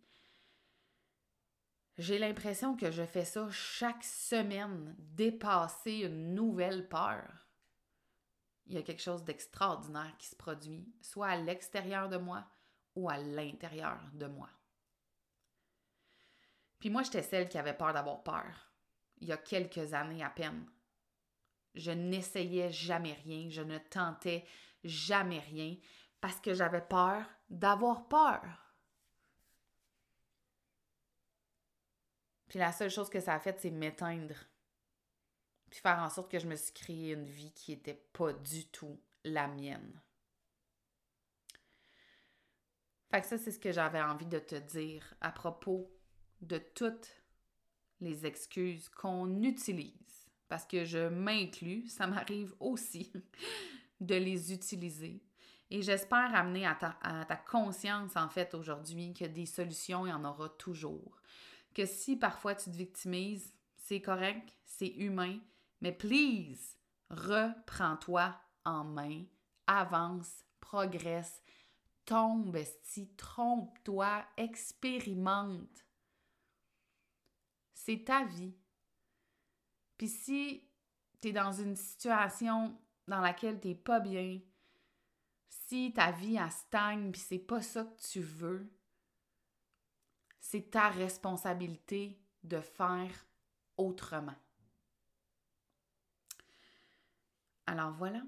J'ai 1.97 2.19
l'impression 2.19 2.77
que 2.77 2.91
je 2.91 3.05
fais 3.05 3.25
ça 3.25 3.49
chaque 3.51 4.03
semaine, 4.03 4.97
dépasser 4.99 5.99
une 5.99 6.35
nouvelle 6.35 6.89
peur. 6.89 7.44
Il 8.67 8.75
y 8.75 8.79
a 8.79 8.83
quelque 8.83 9.03
chose 9.03 9.25
d'extraordinaire 9.25 10.15
qui 10.19 10.27
se 10.27 10.37
produit, 10.37 10.89
soit 11.01 11.29
à 11.29 11.37
l'extérieur 11.37 12.09
de 12.09 12.17
moi 12.17 12.45
ou 12.95 13.09
à 13.11 13.19
l'intérieur 13.19 13.99
de 14.13 14.27
moi. 14.27 14.49
Puis 16.79 16.91
moi, 16.91 17.03
j'étais 17.03 17.23
celle 17.23 17.49
qui 17.49 17.59
avait 17.59 17.77
peur 17.77 17.93
d'avoir 17.93 18.23
peur, 18.23 18.73
il 19.19 19.29
y 19.29 19.33
a 19.33 19.37
quelques 19.37 19.95
années 19.95 20.23
à 20.23 20.31
peine. 20.31 20.67
Je 21.75 21.91
n'essayais 21.91 22.71
jamais 22.71 23.15
rien, 23.25 23.49
je 23.51 23.63
ne 23.63 23.79
tentais 23.79 24.45
jamais 24.83 25.41
rien 25.41 25.77
parce 26.21 26.41
que 26.41 26.55
j'avais 26.55 26.83
peur 26.83 27.25
d'avoir 27.49 28.07
peur. 28.09 28.43
Puis 32.49 32.59
la 32.59 32.73
seule 32.73 32.91
chose 32.91 33.11
que 33.11 33.21
ça 33.21 33.35
a 33.35 33.41
fait, 33.41 33.59
c'est 33.59 33.71
m'éteindre. 33.71 34.37
Puis 35.75 35.81
faire 35.81 35.99
en 35.99 36.09
sorte 36.09 36.31
que 36.31 36.39
je 36.39 36.47
me 36.47 36.55
suis 36.55 36.73
créé 36.73 37.15
une 37.15 37.25
vie 37.25 37.51
qui 37.51 37.73
n'était 37.73 38.01
pas 38.13 38.33
du 38.33 38.65
tout 38.67 38.97
la 39.25 39.49
mienne. 39.49 40.01
Fait 43.11 43.21
que 43.21 43.27
ça, 43.27 43.39
c'est 43.39 43.51
ce 43.51 43.59
que 43.59 43.73
j'avais 43.73 44.01
envie 44.01 44.27
de 44.27 44.39
te 44.39 44.55
dire 44.55 45.03
à 45.21 45.33
propos 45.33 45.91
de 46.43 46.59
toutes 46.59 47.11
les 48.01 48.25
excuses 48.25 48.89
qu'on 48.89 49.43
utilise. 49.43 50.29
Parce 50.47 50.65
que 50.65 50.85
je 50.85 51.09
m'inclus, 51.09 51.89
ça 51.89 52.07
m'arrive 52.07 52.55
aussi 52.61 53.13
de 54.01 54.15
les 54.15 54.53
utiliser. 54.53 55.25
Et 55.71 55.83
j'espère 55.83 56.37
amener 56.37 56.69
à 56.69 56.77
ta, 56.77 56.97
à 57.03 57.25
ta 57.25 57.37
conscience, 57.37 58.15
en 58.15 58.29
fait, 58.29 58.55
aujourd'hui, 58.55 59.13
que 59.13 59.25
des 59.25 59.47
solutions, 59.47 60.07
il 60.07 60.11
y 60.11 60.13
en 60.13 60.25
aura 60.25 60.51
toujours. 60.51 61.21
Que 61.75 61.85
si 61.85 62.15
parfois 62.15 62.55
tu 62.55 62.71
te 62.71 62.77
victimises, 62.77 63.53
c'est 63.77 64.01
correct, 64.01 64.57
c'est 64.65 64.87
humain, 64.87 65.41
mais 65.81 65.93
please, 65.93 66.77
reprends-toi 67.11 68.35
en 68.65 68.85
main, 68.85 69.25
avance, 69.67 70.45
progresse, 70.61 71.43
tombe, 72.05 72.59
si 72.83 73.09
trompe-toi, 73.15 74.25
expérimente. 74.37 75.85
C'est 77.73 78.05
ta 78.05 78.25
vie. 78.25 78.55
Puis 79.97 80.09
si 80.09 80.69
tu 81.21 81.29
es 81.29 81.33
dans 81.33 81.53
une 81.53 81.77
situation 81.77 82.79
dans 83.07 83.21
laquelle 83.21 83.61
tu 83.61 83.75
pas 83.75 84.01
bien, 84.01 84.41
si 85.49 85.93
ta 85.93 86.11
vie 86.11 86.39
a 86.39 86.51
stagne 86.51 87.13
puis 87.13 87.21
c'est 87.21 87.39
pas 87.39 87.63
ça 87.63 87.85
que 87.85 88.01
tu 88.01 88.21
veux, 88.21 88.71
c'est 90.41 90.71
ta 90.71 90.89
responsabilité 90.89 92.21
de 92.43 92.61
faire 92.61 93.27
autrement. 93.77 94.37
Alors 97.67 97.93
voilà. 97.93 98.23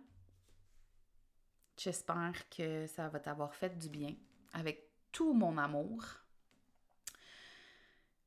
J'espère 1.76 2.48
que 2.48 2.86
ça 2.86 3.08
va 3.08 3.20
t'avoir 3.20 3.54
fait 3.54 3.76
du 3.76 3.88
bien 3.88 4.14
avec 4.54 4.88
tout 5.12 5.34
mon 5.34 5.58
amour. 5.58 6.02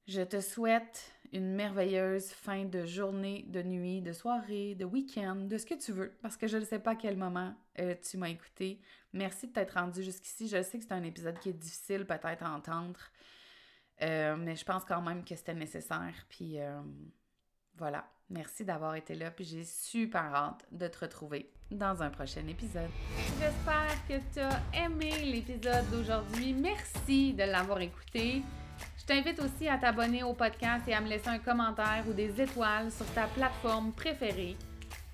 Je 0.07 0.21
te 0.21 0.39
souhaite 0.39 1.11
une 1.31 1.53
merveilleuse 1.53 2.29
fin 2.29 2.65
de 2.65 2.85
journée, 2.85 3.45
de 3.47 3.61
nuit, 3.61 4.01
de 4.01 4.11
soirée, 4.11 4.75
de 4.75 4.85
week-end, 4.85 5.35
de 5.35 5.57
ce 5.57 5.65
que 5.65 5.75
tu 5.75 5.91
veux, 5.91 6.17
parce 6.21 6.35
que 6.37 6.47
je 6.47 6.57
ne 6.57 6.65
sais 6.65 6.79
pas 6.79 6.91
à 6.91 6.95
quel 6.95 7.15
moment 7.15 7.53
euh, 7.79 7.95
tu 8.01 8.17
m'as 8.17 8.29
écouté. 8.29 8.81
Merci 9.13 9.47
de 9.47 9.53
t'être 9.53 9.75
rendu 9.75 10.01
jusqu'ici. 10.01 10.47
Je 10.47 10.61
sais 10.63 10.79
que 10.79 10.85
c'est 10.85 10.93
un 10.93 11.03
épisode 11.03 11.37
qui 11.39 11.49
est 11.49 11.53
difficile 11.53 12.05
peut-être 12.05 12.43
à 12.43 12.51
entendre, 12.51 12.99
euh, 14.01 14.35
mais 14.35 14.55
je 14.55 14.65
pense 14.65 14.83
quand 14.83 15.01
même 15.01 15.23
que 15.23 15.35
c'était 15.35 15.53
nécessaire. 15.53 16.25
Puis 16.27 16.59
euh, 16.59 16.81
voilà, 17.77 18.09
merci 18.29 18.63
d'avoir 18.63 18.95
été 18.95 19.15
là, 19.15 19.31
puis 19.31 19.45
j'ai 19.45 19.63
super 19.63 20.33
hâte 20.33 20.65
de 20.71 20.87
te 20.87 20.99
retrouver 20.99 21.49
dans 21.71 22.01
un 22.01 22.09
prochain 22.09 22.45
épisode. 22.47 22.89
J'espère 23.39 23.95
que 24.07 24.13
tu 24.33 24.39
as 24.39 24.85
aimé 24.85 25.11
l'épisode 25.23 25.89
d'aujourd'hui. 25.91 26.53
Merci 26.53 27.33
de 27.33 27.43
l'avoir 27.43 27.81
écouté. 27.81 28.41
Je 28.97 29.05
t'invite 29.05 29.39
aussi 29.39 29.67
à 29.67 29.77
t'abonner 29.77 30.23
au 30.23 30.33
podcast 30.33 30.87
et 30.87 30.93
à 30.93 31.01
me 31.01 31.07
laisser 31.07 31.27
un 31.27 31.39
commentaire 31.39 32.03
ou 32.07 32.13
des 32.13 32.41
étoiles 32.41 32.91
sur 32.91 33.05
ta 33.13 33.27
plateforme 33.27 33.91
préférée. 33.91 34.55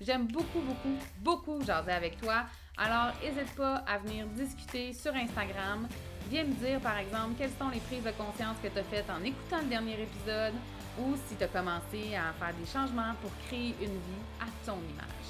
J'aime 0.00 0.26
beaucoup, 0.26 0.60
beaucoup, 0.60 0.98
beaucoup 1.20 1.64
jaser 1.64 1.92
avec 1.92 2.20
toi. 2.20 2.44
Alors, 2.76 3.14
n'hésite 3.22 3.54
pas 3.54 3.76
à 3.86 3.98
venir 3.98 4.26
discuter 4.28 4.92
sur 4.92 5.14
Instagram. 5.14 5.88
Viens 6.28 6.44
me 6.44 6.52
dire, 6.54 6.80
par 6.80 6.98
exemple, 6.98 7.34
quelles 7.38 7.52
sont 7.58 7.70
les 7.70 7.80
prises 7.80 8.04
de 8.04 8.10
conscience 8.10 8.56
que 8.62 8.68
tu 8.68 8.78
as 8.78 8.84
faites 8.84 9.08
en 9.08 9.22
écoutant 9.24 9.60
le 9.62 9.68
dernier 9.68 10.02
épisode 10.02 10.52
ou 10.98 11.16
si 11.28 11.36
tu 11.36 11.44
as 11.44 11.48
commencé 11.48 12.14
à 12.14 12.32
faire 12.32 12.54
des 12.54 12.66
changements 12.66 13.14
pour 13.20 13.30
créer 13.46 13.74
une 13.80 13.86
vie 13.86 14.24
à 14.40 14.46
ton 14.64 14.78
image. 14.78 15.28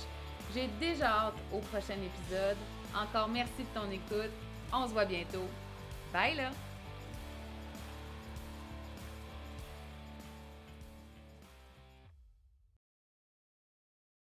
J'ai 0.54 0.68
déjà 0.80 1.06
hâte 1.06 1.34
au 1.52 1.58
prochain 1.58 1.94
épisode. 1.94 2.56
Encore 2.94 3.28
merci 3.28 3.58
de 3.58 3.78
ton 3.78 3.90
écoute. 3.90 4.32
On 4.72 4.86
se 4.86 4.92
voit 4.92 5.04
bientôt. 5.04 5.48
Bye 6.12 6.36
là! 6.36 6.65